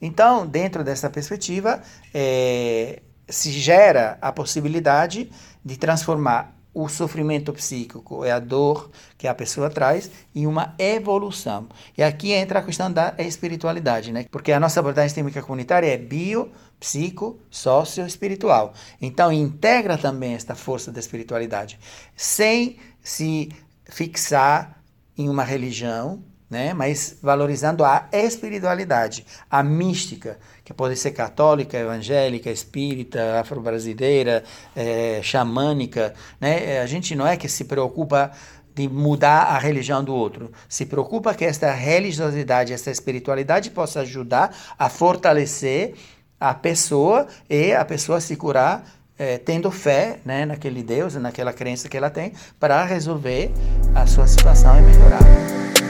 Então, 0.00 0.46
dentro 0.46 0.84
dessa 0.84 1.08
perspectiva, 1.08 1.80
é, 2.12 3.00
se 3.28 3.50
gera 3.50 4.18
a 4.20 4.30
possibilidade 4.30 5.30
de 5.64 5.78
transformar 5.78 6.53
o 6.74 6.88
sofrimento 6.88 7.52
psíquico 7.52 8.24
é 8.24 8.32
a 8.32 8.40
dor 8.40 8.90
que 9.16 9.28
a 9.28 9.34
pessoa 9.34 9.70
traz 9.70 10.10
em 10.34 10.46
uma 10.46 10.74
evolução. 10.76 11.68
E 11.96 12.02
aqui 12.02 12.32
entra 12.32 12.58
a 12.58 12.62
questão 12.62 12.92
da 12.92 13.14
espiritualidade, 13.18 14.12
né? 14.12 14.26
Porque 14.30 14.50
a 14.50 14.58
nossa 14.58 14.80
abordagem 14.80 15.08
sistêmica 15.08 15.40
comunitária 15.40 15.86
é 15.86 15.96
bio, 15.96 16.50
psico, 16.80 17.38
sócio, 17.48 18.04
espiritual. 18.04 18.74
Então 19.00 19.32
integra 19.32 19.96
também 19.96 20.34
esta 20.34 20.56
força 20.56 20.90
da 20.90 20.98
espiritualidade, 20.98 21.78
sem 22.16 22.76
se 23.00 23.50
fixar 23.84 24.82
em 25.16 25.28
uma 25.28 25.44
religião, 25.44 26.24
né? 26.48 26.72
mas 26.74 27.16
valorizando 27.22 27.84
a 27.84 28.08
espiritualidade, 28.12 29.26
a 29.50 29.62
mística, 29.62 30.38
que 30.64 30.72
pode 30.72 30.96
ser 30.96 31.10
católica, 31.10 31.76
evangélica, 31.76 32.50
espírita, 32.50 33.40
afro-brasileira, 33.40 34.44
é, 34.74 35.20
xamânica. 35.22 36.14
Né? 36.40 36.80
A 36.80 36.86
gente 36.86 37.14
não 37.14 37.26
é 37.26 37.36
que 37.36 37.48
se 37.48 37.64
preocupa 37.64 38.30
de 38.74 38.88
mudar 38.88 39.44
a 39.44 39.58
religião 39.58 40.02
do 40.02 40.14
outro. 40.14 40.50
Se 40.68 40.84
preocupa 40.84 41.34
que 41.34 41.44
esta 41.44 41.70
religiosidade, 41.70 42.72
essa 42.72 42.90
espiritualidade 42.90 43.70
possa 43.70 44.00
ajudar 44.00 44.54
a 44.78 44.88
fortalecer 44.88 45.94
a 46.40 46.52
pessoa 46.52 47.26
e 47.48 47.72
a 47.72 47.84
pessoa 47.84 48.20
se 48.20 48.36
curar 48.36 48.84
é, 49.16 49.38
tendo 49.38 49.70
fé 49.70 50.18
né, 50.24 50.44
naquele 50.44 50.82
Deus, 50.82 51.14
naquela 51.14 51.52
crença 51.52 51.88
que 51.88 51.96
ela 51.96 52.10
tem, 52.10 52.32
para 52.58 52.84
resolver 52.84 53.52
a 53.94 54.06
sua 54.06 54.26
situação 54.26 54.76
e 54.78 54.82
melhorar. 54.82 55.83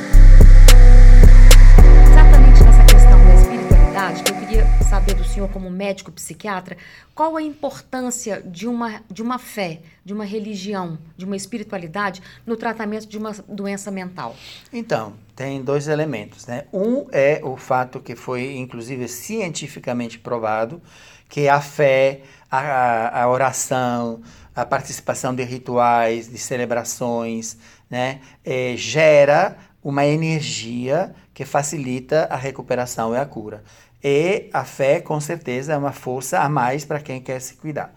Que 4.12 4.30
eu 4.30 4.37
queria 4.37 4.66
saber 4.82 5.14
do 5.14 5.25
senhor, 5.25 5.49
como 5.49 5.70
médico 5.70 6.12
psiquiatra, 6.12 6.76
qual 7.14 7.37
a 7.37 7.42
importância 7.42 8.42
de 8.44 8.68
uma, 8.68 9.02
de 9.11 9.23
uma 9.23 9.38
fé, 9.38 9.80
de 10.04 10.12
uma 10.12 10.25
religião, 10.25 10.99
de 11.16 11.25
uma 11.25 11.34
espiritualidade 11.34 12.23
no 12.44 12.54
tratamento 12.54 13.06
de 13.06 13.16
uma 13.16 13.32
doença 13.49 13.90
mental? 13.90 14.37
Então, 14.70 15.14
tem 15.34 15.62
dois 15.62 15.88
elementos. 15.88 16.46
Né? 16.46 16.64
Um 16.70 17.06
é 17.12 17.40
o 17.42 17.56
fato 17.56 17.99
que 17.99 18.14
foi, 18.14 18.56
inclusive, 18.56 19.08
cientificamente 19.08 20.18
provado, 20.18 20.82
que 21.26 21.49
a 21.49 21.61
fé, 21.61 22.20
a, 22.50 23.23
a 23.23 23.28
oração, 23.28 24.20
a 24.54 24.66
participação 24.66 25.34
de 25.34 25.44
rituais, 25.44 26.28
de 26.28 26.37
celebrações, 26.37 27.56
né, 27.88 28.20
é, 28.44 28.75
gera 28.76 29.56
uma 29.82 30.06
energia 30.06 31.14
que 31.34 31.44
facilita 31.44 32.26
a 32.30 32.37
recuperação 32.37 33.14
e 33.14 33.18
a 33.18 33.26
cura. 33.26 33.62
E 34.06 34.50
a 34.52 34.66
fé, 34.66 35.00
com 35.00 35.18
certeza, 35.18 35.73
é 35.73 35.76
uma 35.78 35.92
força 35.92 36.40
a 36.40 36.49
mais 36.49 36.84
para 36.84 37.00
quem 37.00 37.23
quer 37.23 37.40
se 37.40 37.54
cuidar. 37.54 37.94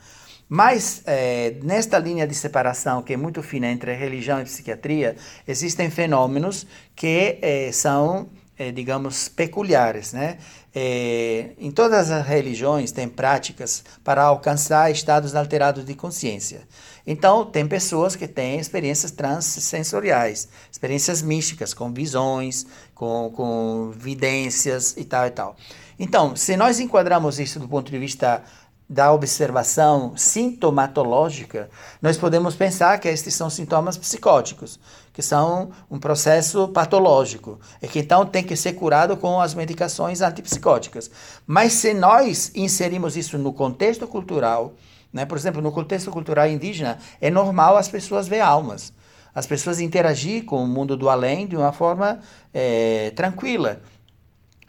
Mas, 0.48 1.02
é, 1.06 1.58
nesta 1.62 2.00
linha 2.00 2.26
de 2.26 2.34
separação, 2.34 3.04
que 3.04 3.12
é 3.12 3.18
muito 3.18 3.44
fina 3.44 3.68
entre 3.68 3.94
religião 3.94 4.40
e 4.40 4.46
psiquiatria, 4.46 5.18
existem 5.46 5.90
fenômenos 5.90 6.66
que 6.96 7.38
é, 7.42 7.70
são, 7.74 8.30
é, 8.58 8.72
digamos, 8.72 9.30
peculiares. 9.30 10.14
Né? 10.14 10.38
É, 10.74 11.52
em 11.58 11.72
todas 11.72 12.12
as 12.12 12.26
religiões 12.26 12.92
tem 12.92 13.08
práticas 13.08 13.84
para 14.04 14.24
alcançar 14.24 14.92
estados 14.92 15.36
alterados 15.36 15.86
de 15.86 15.94
consciência. 15.94 16.68
Então, 17.06 17.46
tem 17.46 17.68
pessoas 17.68 18.16
que 18.16 18.28
têm 18.28 18.60
experiências 18.60 19.12
transsensoriais, 19.12 20.50
experiências 20.72 21.22
místicas, 21.22 21.74
com 21.74 21.94
visões, 21.94 22.66
com, 22.94 23.32
com 23.34 23.92
vidências 23.96 24.96
e 24.98 25.06
tal 25.06 25.26
e 25.26 25.32
tal. 25.32 25.56
Então, 26.00 26.36
se 26.36 26.58
nós 26.58 26.80
enquadramos 26.80 27.40
isso 27.40 27.60
do 27.60 27.68
ponto 27.68 27.90
de 27.90 27.98
vista 27.98 28.44
da 28.90 29.12
observação 29.12 30.16
sintomatológica, 30.16 31.70
nós 32.02 32.18
podemos 32.18 32.56
pensar 32.56 32.98
que 33.00 33.10
estes 33.10 33.34
são 33.34 33.50
sintomas 33.50 33.98
psicóticos, 33.98 34.80
que 35.18 35.24
são 35.24 35.72
um 35.90 35.98
processo 35.98 36.68
patológico, 36.68 37.60
e 37.82 37.88
que 37.88 37.98
então 37.98 38.24
tem 38.24 38.44
que 38.44 38.56
ser 38.56 38.74
curado 38.74 39.18
com 39.18 39.42
as 39.42 39.56
medicações 39.56 40.22
antipsicóticas. 40.22 41.10
Mas 41.48 41.74
se 41.74 41.92
nós 41.92 42.52
inserimos 42.54 43.18
isso 43.18 43.36
no 43.36 43.52
contexto 43.52 44.06
cultural, 44.06 44.76
né, 45.12 45.26
por 45.26 45.36
exemplo, 45.36 45.60
no 45.60 45.72
contexto 45.72 46.12
cultural 46.12 46.48
indígena, 46.48 47.00
é 47.20 47.32
normal 47.32 47.78
as 47.78 47.88
pessoas 47.88 48.28
ver 48.28 48.42
almas, 48.42 48.94
as 49.34 49.48
pessoas 49.48 49.80
interagir 49.80 50.46
com 50.46 50.64
o 50.64 50.68
mundo 50.68 50.96
do 50.96 51.10
além 51.10 51.48
de 51.48 51.58
uma 51.58 51.72
forma 51.72 52.20
é, 52.54 53.10
tranquila. 53.16 53.82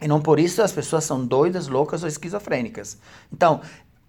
E 0.01 0.07
não 0.07 0.19
por 0.19 0.39
isso 0.39 0.63
as 0.63 0.71
pessoas 0.71 1.03
são 1.03 1.23
doidas, 1.23 1.67
loucas 1.67 2.01
ou 2.01 2.09
esquizofrênicas. 2.09 2.97
Então, 3.31 3.61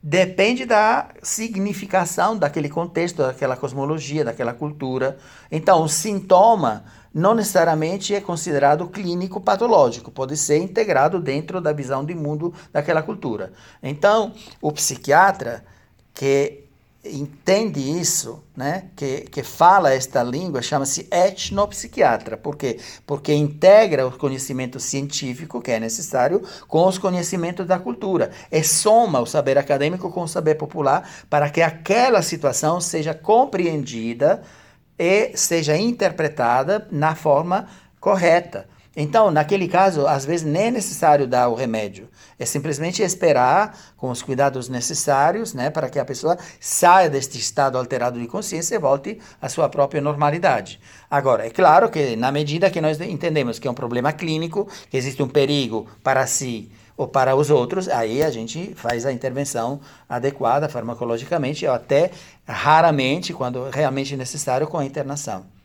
depende 0.03 0.65
da 0.65 1.09
significação 1.23 2.37
daquele 2.37 2.69
contexto, 2.69 3.19
daquela 3.23 3.57
cosmologia, 3.57 4.25
daquela 4.25 4.55
cultura. 4.55 5.19
Então, 5.51 5.83
o 5.83 5.89
sintoma 5.89 6.85
não 7.13 7.35
necessariamente 7.35 8.15
é 8.15 8.21
considerado 8.21 8.87
clínico 8.87 9.41
patológico, 9.41 10.11
pode 10.11 10.37
ser 10.37 10.59
integrado 10.59 11.21
dentro 11.21 11.61
da 11.61 11.73
visão 11.73 12.05
de 12.05 12.15
mundo 12.15 12.55
daquela 12.73 13.03
cultura. 13.03 13.53
Então, 13.83 14.33
o 14.63 14.71
psiquiatra 14.73 15.65
que 16.15 16.65
entende 17.05 17.81
isso, 17.81 18.43
né, 18.55 18.91
que, 18.95 19.23
que 19.23 19.43
fala 19.43 19.93
esta 19.93 20.23
língua, 20.23 20.61
chama-se 20.61 21.09
etnopsiquiatra. 21.11 22.37
Por 22.37 22.57
quê? 22.57 22.79
Porque 23.07 23.33
integra 23.33 24.07
o 24.07 24.17
conhecimento 24.17 24.79
científico, 24.79 25.63
que 25.63 25.71
é 25.71 25.81
necessário, 25.81 26.43
com 26.69 26.87
os 26.87 26.99
conhecimentos 26.99 27.67
da 27.67 27.79
cultura. 27.79 28.31
E 28.53 28.63
soma 28.63 29.21
o 29.21 29.27
saber 29.27 29.57
acadêmico 29.57 30.11
com 30.11 30.23
o 30.23 30.29
saber 30.29 30.57
popular 30.57 31.09
para 31.31 31.49
que 31.49 31.63
aquela 31.63 32.21
situação 32.21 32.81
seja 32.81 33.15
compreendida 33.15 34.43
e 34.99 35.35
seja 35.37 35.77
interpretada 35.79 36.87
na 36.91 37.15
forma 37.15 37.67
correta. 37.99 38.69
Então, 38.97 39.31
naquele 39.31 39.69
caso, 39.69 40.07
às 40.07 40.25
vezes 40.25 40.45
nem 40.45 40.65
é 40.65 40.71
necessário 40.71 41.27
dar 41.27 41.49
o 41.49 41.55
remédio. 41.55 42.09
É 42.39 42.45
simplesmente 42.45 43.03
esperar 43.03 43.79
com 43.97 44.11
os 44.11 44.21
cuidados 44.21 44.69
necessários, 44.69 45.55
né, 45.55 45.71
para 45.71 45.89
que 45.89 45.99
a 45.99 46.05
pessoa 46.05 46.37
saia 46.59 47.09
deste 47.09 47.39
estado 47.39 47.79
alterado 47.79 48.19
de 48.19 48.27
consciência 48.27 48.75
e 48.75 48.79
volte 48.79 49.21
à 49.41 49.49
sua 49.49 49.69
própria 49.69 50.01
normalidade. 50.01 50.81
Agora, 51.09 51.47
é 51.47 51.51
claro 51.51 51.89
que 51.89 52.17
na 52.17 52.33
medida 52.33 52.71
que 52.71 52.81
nós 52.81 53.01
entendemos 53.01 53.61
que 53.61 53.69
é 53.69 53.71
um 53.71 53.75
problema 53.75 54.13
clínico, 54.13 54.69
que 54.91 54.97
existe 54.97 55.23
um 55.23 55.29
perigo 55.29 55.87
para 56.03 56.27
si 56.27 56.71
ou 56.97 57.07
para 57.07 57.37
os 57.37 57.49
outros, 57.49 57.89
aí 57.89 58.23
a 58.23 58.31
gente 58.31 58.75
faz 58.75 59.07
a 59.07 59.13
intervenção 59.13 59.81
adequada 60.09 60.69
farmacologicamente, 60.69 61.65
ou 61.65 61.73
até 61.73 62.11
raramente, 62.47 63.33
quando 63.33 63.71
realmente 63.71 64.17
necessário, 64.17 64.67
com 64.67 64.79
a 64.79 64.85
internação. 64.85 65.60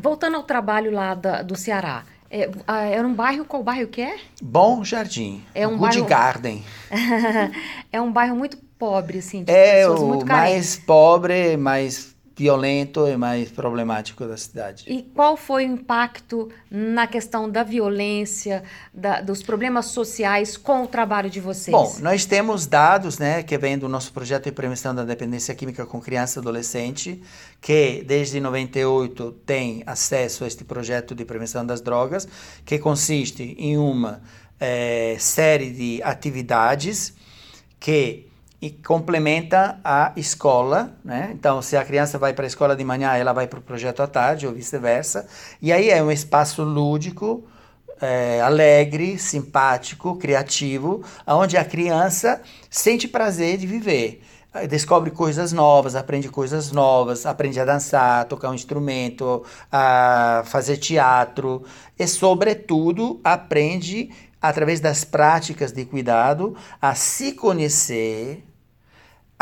Voltando 0.00 0.36
ao 0.36 0.42
trabalho 0.42 0.90
lá 0.90 1.14
da, 1.14 1.42
do 1.42 1.56
Ceará, 1.56 2.04
é, 2.30 2.48
era 2.92 3.06
um 3.06 3.14
bairro, 3.14 3.44
qual 3.44 3.62
bairro 3.62 3.88
que 3.88 4.00
é? 4.00 4.16
Bom 4.40 4.84
Jardim, 4.84 5.42
é 5.54 5.66
um 5.66 5.76
Good 5.76 6.02
bairro... 6.02 6.06
Garden. 6.06 6.64
é 7.92 8.00
um 8.00 8.12
bairro 8.12 8.36
muito 8.36 8.56
pobre, 8.78 9.18
assim, 9.18 9.42
de 9.42 9.52
é 9.52 9.80
pessoas 9.80 10.00
muito 10.00 10.24
carentes. 10.24 10.52
mais 10.52 10.76
pobre, 10.76 11.56
mais 11.56 12.14
violento 12.40 13.06
e 13.06 13.18
mais 13.18 13.50
problemático 13.50 14.24
da 14.24 14.34
cidade. 14.34 14.84
E 14.88 15.02
qual 15.02 15.36
foi 15.36 15.66
o 15.66 15.72
impacto 15.72 16.48
na 16.70 17.06
questão 17.06 17.50
da 17.50 17.62
violência, 17.62 18.62
da, 18.94 19.20
dos 19.20 19.42
problemas 19.42 19.86
sociais 19.86 20.56
com 20.56 20.84
o 20.84 20.86
trabalho 20.86 21.28
de 21.28 21.38
vocês? 21.38 21.70
Bom, 21.70 21.98
nós 22.00 22.24
temos 22.24 22.66
dados, 22.66 23.18
né, 23.18 23.42
que 23.42 23.58
vem 23.58 23.76
do 23.76 23.90
nosso 23.90 24.10
projeto 24.10 24.44
de 24.44 24.52
prevenção 24.52 24.94
da 24.94 25.04
dependência 25.04 25.54
química 25.54 25.84
com 25.84 26.00
criança 26.00 26.38
e 26.38 26.40
adolescente, 26.40 27.22
que 27.60 28.02
desde 28.06 28.40
98 28.40 29.32
tem 29.44 29.82
acesso 29.84 30.44
a 30.44 30.46
este 30.46 30.64
projeto 30.64 31.14
de 31.14 31.26
prevenção 31.26 31.66
das 31.66 31.82
drogas, 31.82 32.26
que 32.64 32.78
consiste 32.78 33.54
em 33.58 33.76
uma 33.76 34.22
é, 34.58 35.14
série 35.18 35.70
de 35.70 36.02
atividades 36.02 37.12
que 37.78 38.29
e 38.60 38.70
complementa 38.70 39.80
a 39.82 40.12
escola, 40.16 40.92
né? 41.04 41.30
Então, 41.32 41.62
se 41.62 41.76
a 41.76 41.84
criança 41.84 42.18
vai 42.18 42.34
para 42.34 42.44
a 42.44 42.46
escola 42.46 42.76
de 42.76 42.84
manhã, 42.84 43.14
ela 43.14 43.32
vai 43.32 43.46
para 43.46 43.58
o 43.58 43.62
projeto 43.62 44.02
à 44.02 44.06
tarde, 44.06 44.46
ou 44.46 44.52
vice-versa. 44.52 45.26
E 45.62 45.72
aí 45.72 45.88
é 45.88 46.02
um 46.02 46.10
espaço 46.10 46.62
lúdico, 46.62 47.44
é, 48.00 48.40
alegre, 48.40 49.18
simpático, 49.18 50.16
criativo, 50.16 51.02
onde 51.26 51.56
a 51.56 51.64
criança 51.64 52.40
sente 52.68 53.08
prazer 53.08 53.56
de 53.56 53.66
viver. 53.66 54.22
descobre 54.68 55.10
coisas 55.10 55.52
novas, 55.52 55.94
aprende 55.94 56.28
coisas 56.28 56.72
novas, 56.72 57.24
aprende 57.24 57.60
a 57.60 57.64
dançar, 57.64 58.22
a 58.22 58.24
tocar 58.24 58.50
um 58.50 58.54
instrumento, 58.54 59.44
a 59.70 60.42
fazer 60.46 60.76
teatro 60.76 61.62
e, 61.98 62.06
sobretudo, 62.06 63.20
aprende 63.22 64.10
através 64.40 64.80
das 64.80 65.04
práticas 65.04 65.72
de 65.72 65.84
cuidado 65.84 66.56
a 66.80 66.94
se 66.94 67.32
conhecer, 67.32 68.42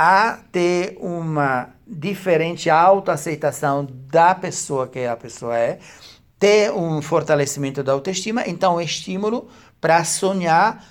a 0.01 0.39
ter 0.53 0.97
uma 1.01 1.71
diferente 1.85 2.71
autoaceitação 2.71 3.85
da 3.91 4.33
pessoa 4.33 4.87
que 4.87 5.05
a 5.05 5.17
pessoa 5.17 5.59
é, 5.59 5.81
ter 6.39 6.73
um 6.73 7.03
fortalecimento 7.03 7.83
da 7.83 7.91
autoestima, 7.91 8.45
então 8.47 8.81
estímulo 8.81 9.49
para 9.81 10.05
sonhar 10.05 10.85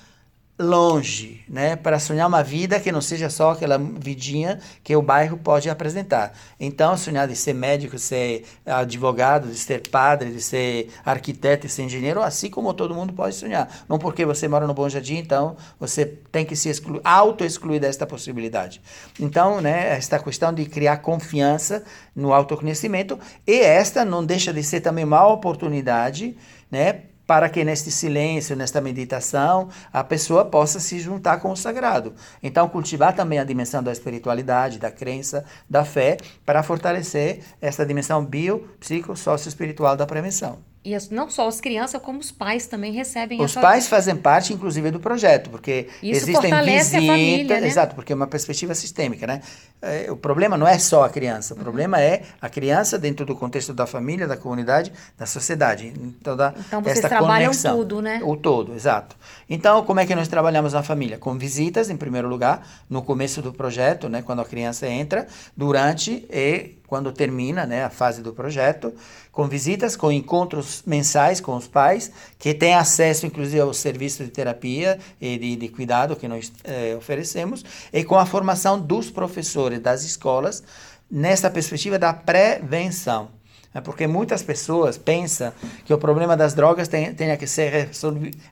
longe, 0.59 1.43
né, 1.47 1.75
para 1.75 1.99
sonhar 1.99 2.27
uma 2.27 2.43
vida 2.43 2.79
que 2.79 2.91
não 2.91 2.99
seja 2.99 3.29
só 3.29 3.51
aquela 3.51 3.77
vidinha 3.77 4.59
que 4.83 4.95
o 4.95 5.03
bairro 5.03 5.37
pode 5.37 5.69
apresentar. 5.69 6.33
Então, 6.59 6.97
sonhar 6.97 7.27
de 7.27 7.35
ser 7.35 7.53
médico, 7.53 7.95
de 7.95 8.01
ser 8.01 8.43
advogado, 8.65 9.49
de 9.49 9.57
ser 9.57 9.87
padre, 9.89 10.31
de 10.31 10.41
ser 10.41 10.89
arquiteto, 11.05 11.67
de 11.67 11.73
ser 11.73 11.83
engenheiro, 11.83 12.23
assim 12.23 12.49
como 12.49 12.73
todo 12.73 12.95
mundo 12.95 13.13
pode 13.13 13.35
sonhar. 13.35 13.85
Não 13.87 13.99
porque 13.99 14.25
você 14.25 14.47
mora 14.47 14.65
no 14.65 14.73
Bom 14.73 14.89
Jardim, 14.89 15.17
então 15.17 15.55
você 15.79 16.05
tem 16.05 16.43
que 16.43 16.55
se 16.55 16.69
excluir, 16.69 17.01
auto-excluir 17.03 17.79
desta 17.79 18.07
possibilidade. 18.07 18.81
Então, 19.19 19.61
né, 19.61 19.95
esta 19.95 20.17
questão 20.17 20.51
de 20.51 20.65
criar 20.65 20.97
confiança 20.97 21.83
no 22.15 22.33
autoconhecimento 22.33 23.19
e 23.45 23.59
esta 23.59 24.03
não 24.03 24.25
deixa 24.25 24.51
de 24.51 24.63
ser 24.63 24.81
também 24.81 25.03
uma 25.03 25.27
oportunidade, 25.27 26.35
né, 26.71 27.03
para 27.27 27.49
que 27.49 27.63
neste 27.63 27.91
silêncio, 27.91 28.55
nesta 28.55 28.79
meditação, 28.79 29.67
a 29.91 30.03
pessoa 30.03 30.45
possa 30.45 30.79
se 30.79 30.97
juntar 30.99 31.39
com 31.41 31.51
o 31.51 31.57
sagrado. 31.57 32.13
Então, 32.41 32.69
cultivar 32.69 33.13
também 33.13 33.37
a 33.37 33.43
dimensão 33.43 33.83
da 33.83 33.91
espiritualidade, 33.91 34.79
da 34.79 34.89
crença, 34.89 35.43
da 35.69 35.83
fé, 35.83 36.17
para 36.45 36.63
fortalecer 36.63 37.41
essa 37.61 37.85
dimensão 37.85 38.25
bio, 38.25 38.67
psico, 38.79 39.13
espiritual 39.49 39.97
da 39.97 40.07
prevenção. 40.07 40.59
E 40.87 40.95
não 41.13 41.29
só 41.29 41.49
as 41.49 41.59
crianças, 41.59 42.01
como 42.01 42.17
os 42.17 42.31
pais 42.31 42.65
também 42.65 42.93
recebem 42.93 43.41
Os 43.41 43.51
essa... 43.51 43.59
pais 43.59 43.89
fazem 43.89 44.15
parte, 44.15 44.53
inclusive, 44.53 44.89
do 44.89 45.01
projeto, 45.01 45.49
porque 45.49 45.89
Isso 46.01 46.29
existem 46.29 46.63
visitas. 46.63 47.05
Família, 47.05 47.59
né? 47.59 47.67
Exato, 47.67 47.93
porque 47.93 48.13
é 48.13 48.15
uma 48.15 48.25
perspectiva 48.25 48.73
sistêmica, 48.73 49.27
né? 49.27 49.41
É, 49.81 50.09
o 50.09 50.15
problema 50.15 50.55
não 50.55 50.65
é 50.65 50.79
só 50.79 51.03
a 51.03 51.09
criança, 51.09 51.53
o 51.53 51.57
uhum. 51.57 51.63
problema 51.63 51.99
é 51.99 52.23
a 52.41 52.47
criança 52.47 52.97
dentro 52.97 53.25
do 53.25 53.35
contexto 53.35 53.73
da 53.73 53.85
família, 53.85 54.25
da 54.25 54.37
comunidade, 54.37 54.93
da 55.17 55.25
sociedade. 55.25 55.91
Toda 56.23 56.55
então 56.57 56.81
vocês 56.81 57.01
trabalham 57.01 57.47
conexão, 57.47 57.77
tudo, 57.77 58.01
né? 58.01 58.21
O 58.23 58.37
todo, 58.37 58.73
exato. 58.73 59.17
Então, 59.49 59.83
como 59.83 59.99
é 59.99 60.05
que 60.05 60.15
nós 60.15 60.29
trabalhamos 60.29 60.71
na 60.71 60.83
família? 60.83 61.17
Com 61.17 61.37
visitas, 61.37 61.89
em 61.89 61.97
primeiro 61.97 62.29
lugar, 62.29 62.65
no 62.89 63.01
começo 63.01 63.41
do 63.41 63.51
projeto, 63.51 64.07
né? 64.07 64.21
Quando 64.21 64.41
a 64.41 64.45
criança 64.45 64.87
entra, 64.87 65.27
durante 65.55 66.25
e 66.31 66.76
quando 66.87 67.11
termina 67.11 67.65
né, 67.65 67.83
a 67.83 67.89
fase 67.89 68.21
do 68.21 68.33
projeto, 68.33 68.93
com 69.31 69.47
visitas, 69.47 69.95
com 69.95 70.09
encontros 70.09 70.81
mensais 70.87 71.41
com 71.41 71.55
os 71.55 71.67
pais, 71.67 72.11
que 72.39 72.53
têm 72.53 72.73
acesso, 72.73 73.25
inclusive, 73.25 73.59
ao 73.59 73.73
serviço 73.73 74.23
de 74.23 74.31
terapia 74.31 74.97
e 75.19 75.37
de, 75.37 75.55
de 75.57 75.67
cuidado 75.67 76.15
que 76.15 76.27
nós 76.27 76.51
eh, 76.63 76.95
oferecemos, 76.97 77.63
e 77.91 78.03
com 78.03 78.15
a 78.15 78.25
formação 78.25 78.79
dos 78.79 79.11
professores 79.11 79.79
das 79.79 80.03
escolas, 80.03 80.63
nessa 81.11 81.49
perspectiva 81.49 81.99
da 81.99 82.13
prevenção. 82.13 83.29
É 83.73 83.81
porque 83.81 84.07
muitas 84.07 84.41
pessoas 84.41 84.97
pensam 84.97 85.51
que 85.85 85.93
o 85.93 85.97
problema 85.97 86.35
das 86.35 86.53
drogas 86.53 86.87
tenha 86.87 87.37
que 87.37 87.45
ser 87.45 87.89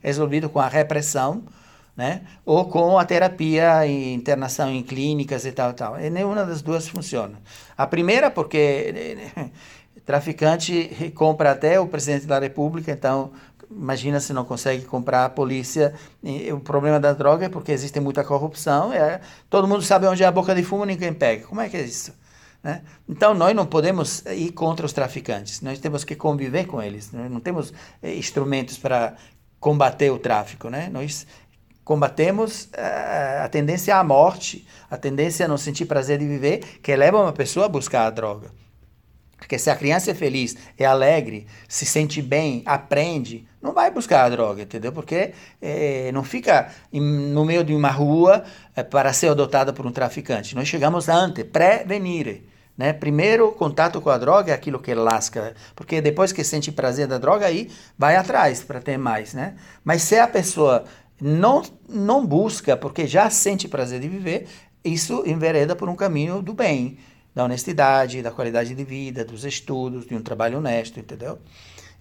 resolvido 0.01 0.49
com 0.49 0.59
a 0.59 0.67
repressão, 0.67 1.43
né? 1.95 2.21
Ou 2.45 2.65
com 2.65 2.97
a 2.97 3.05
terapia 3.05 3.85
e 3.85 4.13
internação 4.13 4.69
em 4.69 4.83
clínicas 4.83 5.45
e 5.45 5.51
tal, 5.51 5.73
tal. 5.73 5.99
E 5.99 6.09
nenhuma 6.09 6.45
das 6.45 6.61
duas 6.61 6.87
funciona. 6.87 7.39
A 7.77 7.87
primeira 7.87 8.29
porque 8.29 9.17
traficante 10.05 11.11
compra 11.15 11.51
até 11.51 11.79
o 11.79 11.87
presidente 11.87 12.25
da 12.25 12.39
república, 12.39 12.91
então 12.91 13.31
imagina 13.69 14.19
se 14.19 14.33
não 14.33 14.45
consegue 14.45 14.85
comprar 14.85 15.25
a 15.25 15.29
polícia. 15.29 15.93
E 16.23 16.51
o 16.51 16.59
problema 16.59 16.99
da 16.99 17.13
droga 17.13 17.45
é 17.45 17.49
porque 17.49 17.71
existe 17.71 17.99
muita 17.99 18.23
corrupção, 18.23 18.91
é, 18.93 19.21
todo 19.49 19.67
mundo 19.67 19.81
sabe 19.81 20.07
onde 20.07 20.23
é 20.23 20.25
a 20.25 20.31
boca 20.31 20.53
de 20.53 20.63
fumo, 20.63 20.85
ninguém 20.85 21.13
pega. 21.13 21.47
Como 21.47 21.61
é 21.61 21.69
que 21.69 21.77
é 21.77 21.81
isso? 21.81 22.13
Né? 22.63 22.81
Então, 23.07 23.33
nós 23.33 23.55
não 23.55 23.65
podemos 23.65 24.25
ir 24.25 24.51
contra 24.51 24.85
os 24.85 24.91
traficantes, 24.91 25.61
nós 25.61 25.79
temos 25.79 26.03
que 26.03 26.15
conviver 26.15 26.65
com 26.65 26.81
eles, 26.81 27.11
nós 27.11 27.29
não 27.29 27.39
temos 27.39 27.71
eh, 28.01 28.15
instrumentos 28.15 28.77
para 28.77 29.15
combater 29.59 30.09
o 30.09 30.17
tráfico. 30.17 30.69
Né? 30.69 30.89
Nós 30.91 31.27
combatemos 31.85 32.65
uh, 32.65 33.43
a 33.43 33.47
tendência 33.47 33.95
à 33.95 34.03
morte, 34.03 34.67
a 34.89 34.97
tendência 34.97 35.45
a 35.45 35.47
não 35.47 35.57
sentir 35.57 35.85
prazer 35.85 36.17
de 36.17 36.27
viver, 36.27 36.79
que 36.81 36.93
leva 36.95 37.21
uma 37.21 37.31
pessoa 37.31 37.67
a 37.67 37.69
buscar 37.69 38.07
a 38.07 38.09
droga. 38.09 38.49
Porque 39.37 39.59
se 39.59 39.69
a 39.69 39.75
criança 39.75 40.09
é 40.09 40.13
feliz, 40.15 40.57
é 40.77 40.85
alegre, 40.85 41.45
se 41.67 41.85
sente 41.85 42.21
bem, 42.21 42.63
aprende, 42.65 43.47
não 43.61 43.73
vai 43.73 43.91
buscar 43.91 44.23
a 44.25 44.29
droga, 44.29 44.63
entendeu? 44.63 44.91
Porque 44.91 45.33
é, 45.61 46.11
não 46.11 46.23
fica 46.23 46.69
em, 46.91 47.01
no 47.01 47.45
meio 47.45 47.63
de 47.63 47.75
uma 47.75 47.89
rua 47.89 48.43
é, 48.75 48.81
para 48.81 49.13
ser 49.13 49.27
adotada 49.27 49.71
por 49.71 49.85
um 49.85 49.91
traficante. 49.91 50.55
Nós 50.55 50.67
chegamos 50.67 51.09
antes, 51.09 51.43
prevenir. 51.43 52.43
Né? 52.77 52.91
Primeiro, 52.91 53.51
contato 53.51 54.01
com 54.01 54.09
a 54.09 54.17
droga 54.17 54.51
é 54.51 54.55
aquilo 54.55 54.79
que 54.79 54.93
lasca, 54.93 55.53
porque 55.75 56.01
depois 56.01 56.31
que 56.31 56.43
sente 56.43 56.71
prazer 56.71 57.07
da 57.07 57.17
droga, 57.17 57.45
aí 57.45 57.69
vai 57.97 58.15
atrás 58.15 58.63
para 58.63 58.81
ter 58.81 58.97
mais. 58.97 59.33
Né? 59.33 59.55
Mas 59.83 60.01
se 60.01 60.17
a 60.17 60.27
pessoa 60.27 60.85
não, 61.19 61.63
não 61.87 62.25
busca, 62.25 62.75
porque 62.75 63.07
já 63.07 63.29
sente 63.29 63.67
prazer 63.67 63.99
de 63.99 64.07
viver, 64.07 64.47
isso 64.83 65.23
envereda 65.25 65.75
por 65.75 65.89
um 65.89 65.95
caminho 65.95 66.41
do 66.41 66.53
bem, 66.53 66.97
da 67.33 67.43
honestidade, 67.43 68.21
da 68.21 68.31
qualidade 68.31 68.73
de 68.73 68.83
vida, 68.83 69.25
dos 69.25 69.43
estudos, 69.43 70.05
de 70.05 70.15
um 70.15 70.21
trabalho 70.21 70.57
honesto, 70.57 70.99
entendeu? 70.99 71.39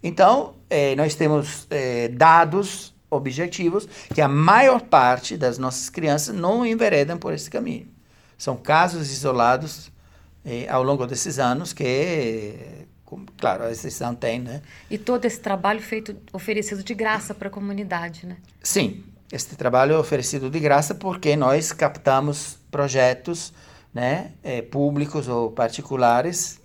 Então, 0.02 0.54
eh, 0.68 0.94
nós 0.94 1.14
temos 1.14 1.66
eh, 1.70 2.08
dados 2.08 2.94
objetivos 3.10 3.88
que 4.12 4.20
a 4.20 4.28
maior 4.28 4.82
parte 4.82 5.36
das 5.36 5.56
nossas 5.56 5.88
crianças 5.88 6.34
não 6.34 6.66
enveredam 6.66 7.16
por 7.16 7.32
esse 7.32 7.50
caminho. 7.50 7.88
São 8.36 8.56
casos 8.56 9.10
isolados 9.10 9.90
eh, 10.44 10.68
ao 10.68 10.82
longo 10.82 11.06
desses 11.06 11.38
anos 11.38 11.72
que 11.72 12.54
claro, 13.36 13.64
a 13.64 13.70
exceção 13.70 14.14
tem, 14.14 14.40
né? 14.40 14.62
E 14.90 14.98
todo 14.98 15.24
esse 15.24 15.40
trabalho 15.40 15.80
feito, 15.80 16.16
oferecido 16.32 16.82
de 16.82 16.94
graça 16.94 17.34
para 17.34 17.48
a 17.48 17.50
comunidade, 17.50 18.26
né? 18.26 18.36
Sim, 18.62 19.04
este 19.32 19.56
trabalho 19.56 19.94
é 19.94 19.98
oferecido 19.98 20.50
de 20.50 20.60
graça 20.60 20.94
porque 20.94 21.34
nós 21.36 21.72
captamos 21.72 22.58
projetos, 22.70 23.52
né, 23.92 24.32
é, 24.42 24.60
públicos 24.60 25.28
ou 25.28 25.50
particulares 25.50 26.60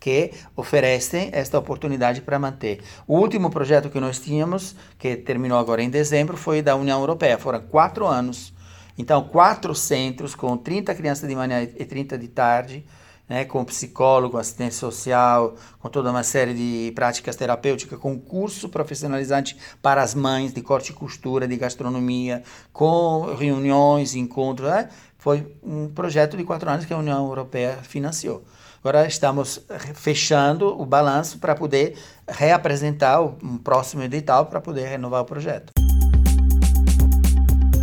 que 0.00 0.32
oferecem 0.56 1.28
esta 1.32 1.58
oportunidade 1.58 2.22
para 2.22 2.38
manter. 2.38 2.82
O 3.06 3.18
último 3.18 3.50
projeto 3.50 3.90
que 3.90 4.00
nós 4.00 4.18
tínhamos, 4.18 4.74
que 4.98 5.14
terminou 5.14 5.58
agora 5.58 5.82
em 5.82 5.90
dezembro, 5.90 6.38
foi 6.38 6.62
da 6.62 6.74
União 6.74 6.98
Europeia. 6.98 7.36
Foram 7.36 7.60
quatro 7.60 8.06
anos. 8.06 8.54
Então, 8.96 9.22
quatro 9.22 9.74
centros 9.74 10.34
com 10.34 10.56
30 10.56 10.94
crianças 10.94 11.28
de 11.28 11.36
manhã 11.36 11.62
e 11.62 11.84
30 11.84 12.16
de 12.16 12.28
tarde, 12.28 12.84
né, 13.30 13.44
com 13.44 13.64
psicólogo, 13.64 14.36
assistente 14.36 14.74
social, 14.74 15.54
com 15.78 15.88
toda 15.88 16.10
uma 16.10 16.24
série 16.24 16.52
de 16.52 16.92
práticas 16.96 17.36
terapêuticas, 17.36 17.96
com 17.96 18.18
curso 18.18 18.68
profissionalizante 18.68 19.56
para 19.80 20.02
as 20.02 20.16
mães 20.16 20.52
de 20.52 20.60
corte 20.60 20.90
e 20.90 20.92
costura, 20.92 21.46
de 21.46 21.56
gastronomia, 21.56 22.42
com 22.72 23.32
reuniões, 23.36 24.16
encontros. 24.16 24.68
Né? 24.68 24.88
Foi 25.16 25.46
um 25.62 25.86
projeto 25.86 26.36
de 26.36 26.42
quatro 26.42 26.68
anos 26.68 26.84
que 26.84 26.92
a 26.92 26.98
União 26.98 27.24
Europeia 27.24 27.78
financiou. 27.82 28.42
Agora 28.82 29.06
estamos 29.06 29.64
fechando 29.94 30.66
o 30.66 30.84
balanço 30.84 31.38
para 31.38 31.54
poder 31.54 31.96
reapresentar 32.28 33.22
um 33.22 33.58
próximo 33.58 34.02
edital 34.02 34.46
para 34.46 34.60
poder 34.60 34.88
renovar 34.88 35.22
o 35.22 35.24
projeto. 35.24 35.72